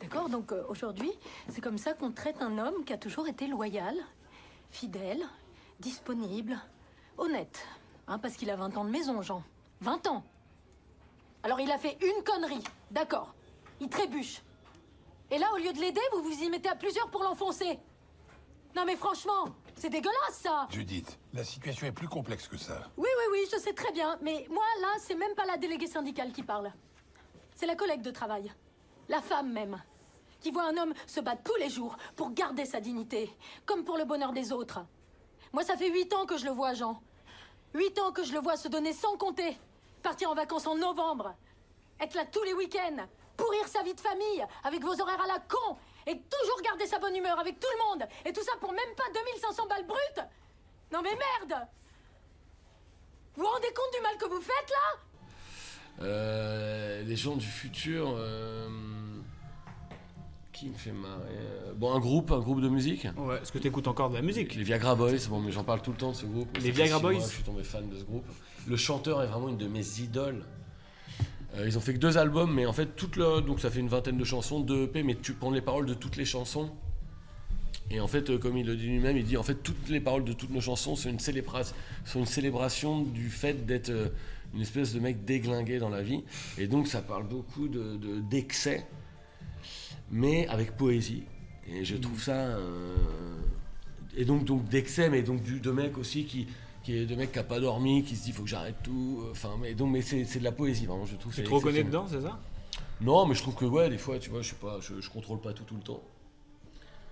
[0.00, 1.10] D'accord, donc euh, aujourd'hui,
[1.48, 3.94] c'est comme ça qu'on traite un homme qui a toujours été loyal,
[4.72, 5.20] fidèle,
[5.78, 6.56] disponible,
[7.18, 7.64] honnête.
[8.06, 9.42] Hein, parce qu'il a 20 ans de maison, Jean.
[9.80, 10.24] 20 ans
[11.42, 13.34] Alors il a fait une connerie, d'accord.
[13.80, 14.42] Il trébuche.
[15.30, 17.78] Et là, au lieu de l'aider, vous vous y mettez à plusieurs pour l'enfoncer.
[18.76, 19.46] Non mais franchement,
[19.76, 22.88] c'est dégueulasse ça Judith, la situation est plus complexe que ça.
[22.96, 24.18] Oui, oui, oui, je sais très bien.
[24.22, 26.72] Mais moi, là, c'est même pas la déléguée syndicale qui parle.
[27.54, 28.52] C'est la collègue de travail.
[29.08, 29.82] La femme même.
[30.40, 33.30] Qui voit un homme se battre tous les jours pour garder sa dignité.
[33.66, 34.80] Comme pour le bonheur des autres.
[35.52, 37.00] Moi, ça fait huit ans que je le vois, Jean.
[37.74, 39.56] Huit ans que je le vois se donner sans compter.
[40.02, 41.34] Partir en vacances en novembre.
[42.00, 43.06] Être là tous les week-ends.
[43.36, 45.76] Pourrir sa vie de famille avec vos horaires à la con.
[46.06, 48.08] Et toujours garder sa bonne humeur avec tout le monde.
[48.24, 50.26] Et tout ça pour même pas 2500 balles brutes.
[50.92, 51.66] Non mais merde
[53.36, 56.04] Vous vous rendez compte du mal que vous faites là?
[56.04, 58.14] Euh, les gens du futur.
[58.18, 58.68] euh,
[60.62, 63.06] qui me fait marrer Euh, Bon, un groupe, un groupe de musique.
[63.16, 63.36] Ouais.
[63.42, 64.54] Est-ce que tu écoutes encore de la musique?
[64.54, 66.56] Les Viagra Boys, bon, mais j'en parle tout le temps de ce groupe.
[66.62, 67.20] Les Viagra mois Boys?
[67.26, 68.24] Je suis tombé fan de ce groupe.
[68.68, 70.44] Le chanteur est vraiment une de mes idoles.
[71.56, 73.80] Euh, ils ont fait que deux albums, mais en fait, toute le, donc ça fait
[73.80, 76.70] une vingtaine de chansons, deux EP, mais tu prends les paroles de toutes les chansons.
[77.90, 80.00] Et en fait, euh, comme il le dit lui-même, il dit en fait toutes les
[80.00, 81.64] paroles de toutes nos chansons sont une, célébra-
[82.06, 84.08] sont une célébration du fait d'être euh,
[84.54, 86.22] une espèce de mec déglingué dans la vie.
[86.56, 88.86] Et donc ça parle beaucoup de, de- d'excès,
[90.12, 91.24] mais avec poésie.
[91.66, 92.32] Et je trouve ça.
[92.32, 92.96] euh,
[94.16, 96.46] et donc, donc d'excès, mais donc du, de mec aussi qui,
[96.84, 99.24] qui est de mec qui a pas dormi, qui se dit faut que j'arrête tout.
[99.30, 101.06] Enfin, mais donc, mais c'est, de la poésie vraiment.
[101.06, 101.34] Je trouve.
[101.34, 102.38] Tu te reconnais dedans, c'est ça?
[103.00, 105.10] Non, mais je trouve que ouais, des fois, tu vois, je sais pas, je, je
[105.10, 106.02] contrôle pas tout tout le temps.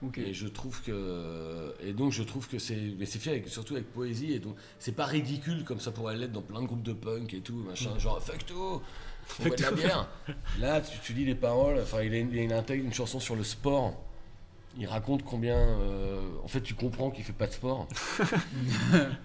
[0.02, 0.16] Ok.
[0.16, 3.74] Et je trouve que et donc je trouve que c'est mais c'est fait avec, surtout
[3.74, 6.82] avec poésie et donc c'est pas ridicule comme ça pourrait l'être dans plein de groupes
[6.82, 8.80] de punk et tout machin genre fuck tout
[9.46, 10.08] boit de la bière.
[10.60, 13.36] Là tu, tu lis les paroles enfin il, a une- il intègre une chanson sur
[13.36, 13.94] le sport.
[14.78, 17.88] Il raconte combien euh, en fait tu comprends qu'il fait pas de sport.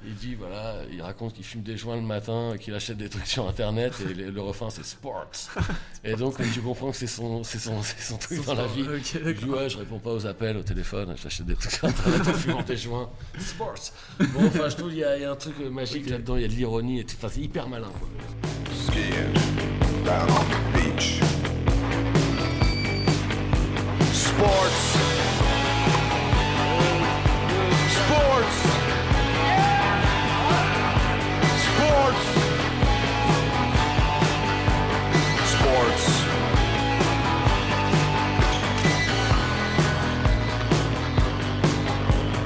[0.03, 3.27] Il dit voilà il raconte qu'il fume des joints le matin qu'il achète des trucs
[3.27, 5.27] sur internet et le, le refrain c'est sports.
[6.03, 8.65] Et donc tu comprends que c'est son c'est son c'est son truc Son dans la
[8.67, 11.73] vie ok, il dit ouais je réponds pas aux appels au téléphone j'achète des trucs
[11.73, 13.09] sur internet en fumant des joints.
[13.37, 13.75] Sports.
[14.19, 16.41] Bon enfin je trouve il y, a il y a un truc magique là-dedans il
[16.41, 17.15] y a de l'ironie et tout.
[17.19, 18.09] enfin c'est hyper malin quoi.
[20.05, 21.19] Down on the beach.
[24.13, 24.81] Sports.
[27.97, 28.57] Sports.
[31.65, 32.23] Sports.
[35.49, 36.05] Sports.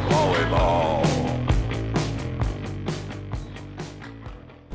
[0.10, 0.99] Volleyball.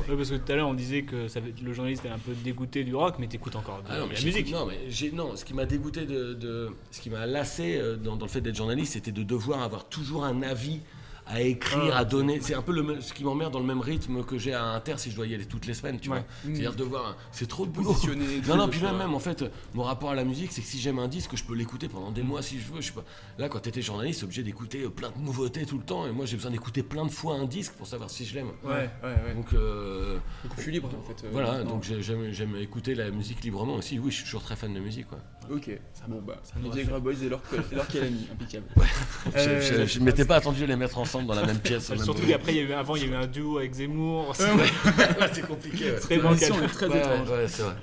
[0.07, 2.33] Ouais, parce que tout à l'heure on disait que ça, le journaliste est un peu
[2.43, 4.51] dégoûté du rock, mais t'écoutes encore de, Ah non, de mais la musique.
[4.51, 5.35] Non, mais non.
[5.35, 8.41] Ce qui m'a dégoûté de, de- ce qui m'a lassé euh, dans, dans le fait
[8.41, 10.79] d'être journaliste, c'était de devoir avoir toujours un avis
[11.27, 11.99] à écrire, Ah.
[11.99, 12.39] à donner.
[12.41, 14.93] C'est un peu le ce qui m'emmerde dans le même rythme que j'ai à Inter
[14.97, 16.17] si je dois y aller toutes les semaines, tu Ouais.
[16.17, 16.25] vois.
[16.43, 17.95] C'est-à-dire devoir, c'est trop de boulot.
[18.47, 20.79] Non, non, puis même, même en fait, mon rapport à la musique, c'est que si
[20.79, 22.81] j'aime un disque, je peux l'écouter pendant des mois si je veux.
[22.81, 23.03] Je sais pas.
[23.37, 26.25] Là, quand t'étais journaliste, obligé d'écouter euh, plein de nouveautés tout le temps, et moi,
[26.25, 28.49] j'ai besoin d'écouter plein de fois un disque pour savoir si je l'aime.
[28.63, 29.33] Ouais, ouais, ouais.
[29.35, 32.93] Donc, euh, Donc, je suis libre, en fait, euh, voilà, donc j'ai- j'aime, j'aime écouter
[32.95, 33.97] la musique librement aussi.
[33.99, 35.19] Oui, je suis toujours très fan de musique, quoi.
[35.51, 35.69] Ok,
[36.07, 37.41] bon bah, les nous Viagra Boys et leur,
[37.71, 38.65] leur Calami, impeccable.
[38.75, 41.59] Je- je- Euh, je ne m'étais pas attendu à les mettre ensemble dans la même
[41.59, 41.89] pièce.
[41.89, 43.73] même Surtout qu'après, il y a eu, avant, il y a eu un duo avec
[43.73, 44.29] Zemmour.
[44.29, 44.35] Ouais.
[45.33, 45.91] c'est compliqué.
[45.91, 45.99] ouais.
[45.99, 46.51] Très bancal.
[46.63, 47.29] est très Ouais, étrange.
[47.29, 47.75] ouais, c'est vrai.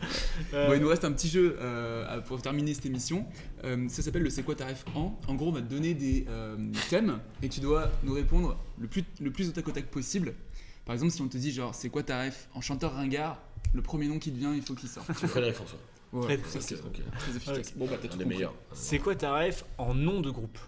[0.55, 3.27] Euh, Bon, il nous reste un petit jeu euh, pour terminer cette émission.
[3.65, 5.19] Euh, ça s'appelle le C'est quoi ta ref en?
[5.29, 6.57] En gros, on va te donner des euh,
[6.91, 10.35] thèmes et tu dois nous répondre le plus, le plus au tac au tac possible.
[10.85, 12.49] Par exemple, si on te dit genre c'est quoi ta ref?
[12.55, 13.39] En chanteur ringard,
[13.73, 15.07] le premier nom qui te vient, il faut qu'il sorte.
[15.19, 15.27] tu.
[15.29, 15.79] Frédéric François.
[16.13, 17.01] Ouais, Fred- ça, c'est Ok.
[17.19, 17.59] très efficace.
[17.59, 17.73] Ok.
[17.77, 18.55] Bon bah t'as meilleurs.
[18.73, 20.59] C'est quoi ta ref en nom de groupe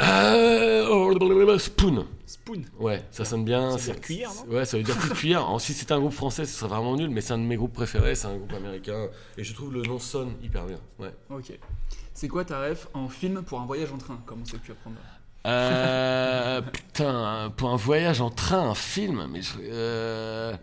[0.00, 2.06] Euh, Spoon.
[2.26, 2.62] Spoon.
[2.78, 3.70] Ouais, ça sonne bien.
[3.72, 5.40] Ça veut c'est- dire cuillère, non Ouais, ça veut dire cuillère.
[5.40, 7.56] Alors, si c'était un groupe français, ce serait vraiment nul, mais c'est un de mes
[7.56, 9.08] groupes préférés, c'est un groupe américain.
[9.36, 10.78] Et je trouve le nom sonne hyper bien.
[10.98, 11.12] Ouais.
[11.30, 11.58] Ok.
[12.14, 14.72] C'est quoi ta ref en film pour un voyage en train Comme on sait pu
[14.72, 14.96] apprendre.
[15.46, 20.54] Euh, putain, pour un voyage en train, un film, mais je- euh,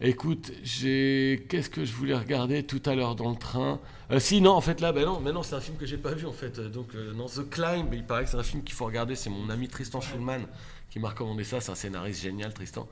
[0.00, 3.80] écoute, j'ai, qu'est-ce que je voulais regarder tout à l'heure dans le train?
[4.10, 5.98] Euh, Si, non, en fait là, ben non, mais non, c'est un film que j'ai
[5.98, 6.60] pas vu en fait.
[6.60, 9.14] Donc euh, non, The Climb, il paraît que c'est un film qu'il faut regarder.
[9.16, 10.42] C'est mon ami Tristan Schulman
[10.90, 11.60] qui m'a recommandé ça.
[11.60, 12.88] C'est un scénariste génial, Tristan.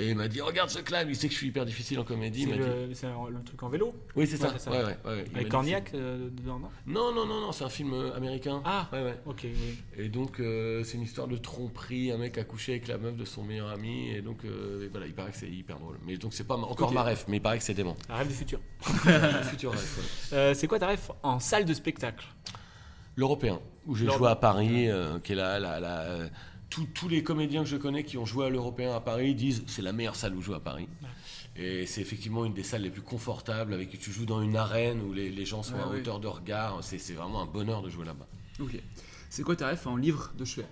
[0.00, 1.10] Et il m'a dit, regarde The Climb.
[1.10, 2.44] Il sait que je suis hyper difficile en comédie.
[2.44, 4.54] C'est dit- le, un- truc en vélo Oui, c'est ça.
[4.70, 6.68] Ouais, ouais, Avec Cornillac euh, dedans, non?
[6.86, 8.62] Non, non, non, non, c'est un film euh, américain.
[8.64, 9.20] Ah, ouais, ouais.
[9.26, 9.78] ok, oui.
[9.96, 12.12] Et donc, euh, c'est une histoire de tromperie.
[12.12, 14.10] Un mec a couché avec la meuf de son meilleur ami.
[14.10, 15.98] Et donc, euh, et voilà, il paraît que c'est hyper drôle.
[16.06, 17.96] Mais donc, c'est pas encore ma ref, mais il paraît que c'est dément.
[18.08, 18.60] La rêve du futur.
[19.50, 19.74] Futur
[20.54, 22.24] c'est quoi ta ref en salle de spectacle?
[23.16, 24.88] L'Européen, où j'ai joué à Paris,
[25.24, 26.06] qui est là, là, là,
[26.70, 29.82] tous- les comédiens que je connais qui ont joué à l'Européen à Paris disent c'est
[29.82, 30.88] la meilleure salle où jouer à Paris.
[31.56, 35.00] Et c'est effectivement une des salles les plus confortables, avec tu joues dans une arène
[35.02, 36.78] où les, les gens sont Ouais, à hauteur de regard.
[36.82, 38.28] C'est vraiment un bonheur de jouer là-bas.
[38.60, 38.80] Ok.
[39.28, 40.66] C'est quoi ta ref en livre de chevet?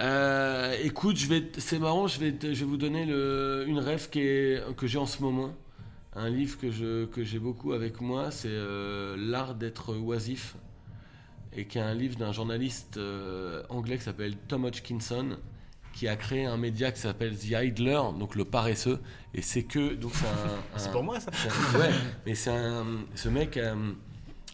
[0.00, 3.78] Euh, écoute, je vais, c'est marrant, je vais, te- je vais vous donner le, une
[3.80, 5.54] rêve qui est, que j'ai en ce moment.
[6.14, 10.54] Un livre que, je, que j'ai beaucoup avec moi, c'est euh, L'art d'être oisif,
[11.56, 15.36] et qui est un livre d'un journaliste euh, anglais qui s'appelle Tom Hodgkinson,
[15.92, 19.00] qui a créé un média qui s'appelle The Idler, donc le paresseux,
[19.34, 21.30] et c'est que donc c'est un- C'est un- pour moi, ça.
[21.74, 21.90] un- ouais,
[22.26, 22.84] mais c'est un,
[23.14, 23.74] ce mec euh,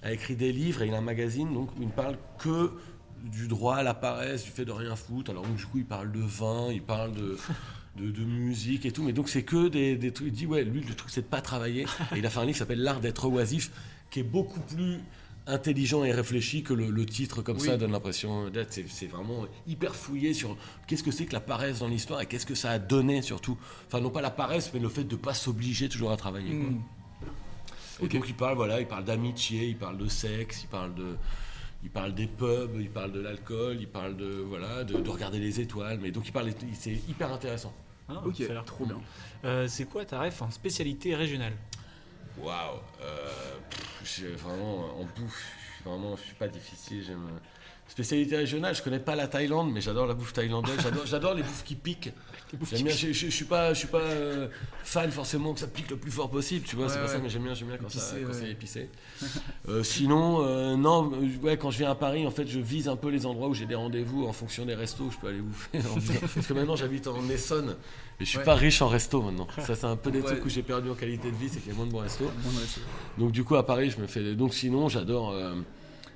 [0.03, 2.71] a écrit des livres et il a un magazine donc où il ne parle que
[3.25, 5.31] du droit à la paresse, du fait de rien foutre.
[5.31, 7.39] Alors donc, du coup, il parle de vin, il parle de,
[7.97, 10.29] de, de musique et tout, mais donc c'est que des, des trucs.
[10.29, 11.85] Il dit ouais, lui le truc c'est de pas travailler.
[12.15, 13.71] Et il a fait un livre qui s'appelle L'art d'être oisif,
[14.11, 14.99] qui est beaucoup plus
[15.47, 17.67] intelligent et réfléchi que le, le titre comme Oui.
[17.67, 18.73] ça donne l'impression d'être.
[18.73, 22.47] C'est, vraiment hyper fouillé sur qu'est-ce que c'est que la paresse dans l'histoire et qu'est-ce
[22.47, 23.59] que ça a donné surtout.
[23.87, 26.51] Enfin, non pas la paresse, mais le fait de pas s'obliger toujours à travailler.
[26.57, 26.71] quoi.
[26.71, 26.83] Mm.
[28.03, 31.17] Et donc il parle, voilà, il parle d'amitié, il parle de sexe, il parle de,
[31.85, 35.39] il parle des pubs, il parle de l'alcool, il parle de voilà, de, de regarder
[35.39, 35.99] les étoiles.
[36.03, 37.73] Mais donc il parle, c'est hyper intéressant.
[38.09, 38.37] Ah, Ok.
[38.39, 38.99] Ça a l'air trop bien.
[39.45, 41.53] Euh, c'est quoi ta ref en spécialité régionale?
[42.39, 45.53] Waouh, euh, vraiment en bouffe,
[45.85, 47.05] vraiment, je suis pas difficile.
[47.05, 47.29] J'aime
[47.89, 48.75] spécialité régionale.
[48.75, 50.79] Je connais pas la Thaïlande, mais j'adore la bouffe thaïlandaise.
[51.07, 52.13] J'adore, les bouffes qui piquent.
[52.71, 52.95] J'aime bien.
[52.95, 54.47] Je, je- je suis pas, je suis pas euh,
[54.85, 56.65] fan forcément que ça pique le plus fort possible.
[56.67, 58.33] Tu vois, c'est Ouais, pas ça, mais j'aime bien, j'aime bien quand, ça, Épicé, quand
[58.33, 58.39] ouais.
[58.41, 58.91] c'est épicé.
[59.69, 61.11] Euh, sinon, euh, non,
[61.43, 63.55] ouais, quand je viens à Paris, en fait, je vise un peu les endroits où
[63.55, 65.05] j'ai des rendez-vous en fonction des restos.
[65.05, 65.79] où Je peux aller bouffer.
[66.35, 67.77] Parce que maintenant, j'habite en Essonne
[68.21, 68.45] et je suis Ouais.
[68.45, 69.49] pas riche en resto maintenant.
[69.67, 71.71] Ça, c'est un peu des trucs où j'ai perdu en qualité de vie, c'est qu'il
[71.71, 72.31] y a moins de bons restos.
[73.19, 75.33] Donc du coup à Paris je me fais donc sinon j'adore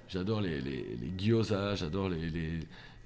[0.09, 2.61] j'adore les, les, les gyoza, j'adore les, les,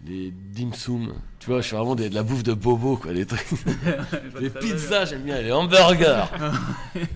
[0.07, 1.13] les dim sum.
[1.39, 3.47] Tu vois, je suis vraiment des- de la bouffe de bobo quoi, des trucs.
[4.41, 6.25] les pizzas, j'aime bien les hamburgers.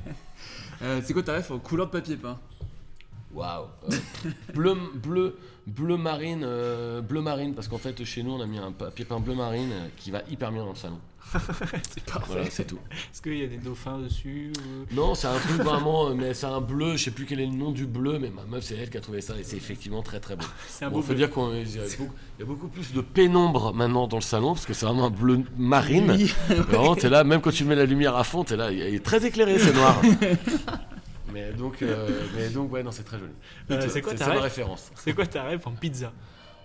[0.82, 2.38] Euh, c'est quoi ta ref en couleur de papier peint?
[3.32, 3.64] Waouh.
[3.90, 3.96] Euh,
[4.54, 8.58] bleu bleu bleu marine euh, bleu marine parce qu'en fait chez nous on a mis
[8.58, 10.98] un papier peint bleu marine euh, qui va hyper bien dans le salon.
[11.92, 12.26] c'est parfait.
[12.28, 12.78] Voilà, c'est tout.
[12.90, 16.46] Est-ce qu'il y a des dauphins dessus ou- Non, c'est un truc vraiment, mais c'est
[16.46, 18.76] un bleu, je sais plus quel est le nom du bleu, mais ma meuf, c'est
[18.76, 20.46] elle qui a trouvé ça et c'est effectivement très très beau.
[20.68, 21.16] C'est un Bon, beau faut bleu.
[21.16, 24.22] dire qu'il y, a beaucoup- il y a beaucoup plus de pénombre maintenant dans le
[24.22, 26.12] salon parce que c'est vraiment un bleu marine.
[26.12, 26.32] Oui.
[26.48, 29.24] Vraiment, là, même quand tu mets la lumière à fond, t'es là, il est très
[29.26, 30.00] éclairé, c'est noir.
[31.32, 33.32] mais donc, euh, mais donc, ouais, non, c'est très joli.
[33.70, 34.90] Euh, c'est quoi ta référence.
[34.94, 36.12] C'est quoi ta ref en pizza?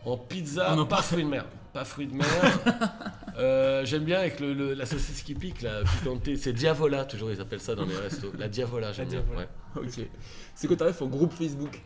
[0.05, 1.45] En pizza, Oh non, pas fruits de mer.
[1.73, 2.27] Pas fruits de mer.
[3.37, 6.35] Euh, J'aime bien avec le, le- la saucisse qui pique, la piquantée.
[6.35, 8.31] C'est Diavola, toujours, ils appellent ça dans les restos.
[8.37, 9.23] La Diavola, j'aime bien.
[9.35, 9.47] Ouais.
[9.77, 10.05] Ok.
[10.53, 11.81] C'est quoi ta ref en groupe Facebook?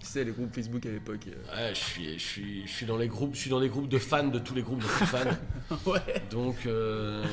[0.00, 1.26] Tu sais, les groupes Facebook à l'époque.
[1.26, 1.68] euh.
[1.68, 3.88] Ouais, je suis, je suis, je suis dans les groupes, je suis dans les groupes
[3.88, 5.18] de fans de tous les groupes de fans.
[5.86, 6.00] Ouais.
[6.30, 7.24] Donc, euh,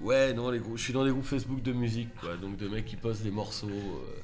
[0.00, 2.36] ouais, non, les groupes, je suis dans les groupes Facebook de musique, quoi.
[2.36, 3.68] Donc de mecs qui postent des morceaux.
[3.68, 4.21] euh,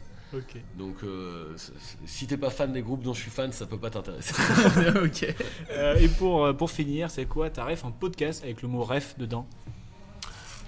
[0.77, 1.57] Donc, euh,
[2.05, 4.35] si t'es pas fan des groupes dont je suis fan, ça peut pas t'intéresser.
[5.05, 5.35] ok.
[5.71, 8.83] Euh, et pour, euh, pour finir, c'est quoi ta ref en podcast avec le mot
[8.83, 9.47] ref dedans?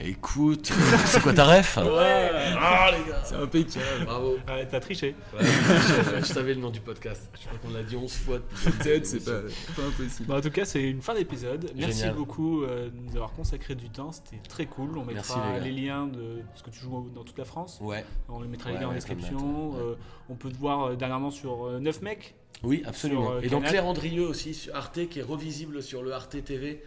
[0.03, 0.73] Écoute,
[1.05, 2.31] c'est quoi ta ref Ouais.
[2.59, 4.05] Ah les gars C'est impeccable.
[4.07, 4.39] Bravo.
[4.49, 5.15] Ouais, T'as triché.
[5.35, 7.29] Ouais, je, je savais le nom du podcast.
[7.39, 8.39] Je crois qu'on l'a dit 11 fois.
[8.39, 9.41] depuis Peut-être, c'est pas,
[9.87, 10.27] impossible.
[10.29, 11.71] Bah, en tout cas, c'est une fin d'épisode.
[11.77, 12.15] Merci Génial.
[12.17, 14.11] beaucoup euh, de nous avoir consacré du temps.
[14.13, 14.97] C'était très cool.
[14.97, 17.79] On Merci, mettra les liens de parce que tu joues dans toute la France.
[17.83, 18.05] Ouais.
[18.31, 19.75] On les mettra Ouais, les liens en ouais, description.
[19.79, 19.95] Euh,
[20.31, 22.35] on peut te voir euh, dernièrement sur euh, 9 mecs.
[22.63, 23.23] Oui, absolument.
[23.29, 23.65] Sur, euh, et donc.
[23.65, 26.83] Claire Andrieux aussi sur Arte qui est revisible sur le Arte TV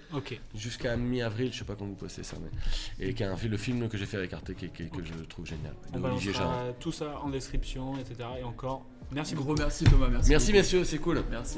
[0.53, 3.57] jusqu'à mi-avril, je sais pas quand vous postez ça, mais et qui est un, le
[3.57, 5.73] film que j'ai fait avec Arte qui, qui- que je trouve génial.
[5.93, 6.49] On de Olivier Jarre.
[6.51, 8.29] balancera tout ça en description, etc.
[8.39, 9.61] Et encore, merci Gros beaucoup.
[9.61, 10.29] merci Thomas, merci.
[10.29, 10.57] Merci beaucoup.
[10.57, 11.23] messieurs, c'est cool.
[11.31, 11.57] Merci.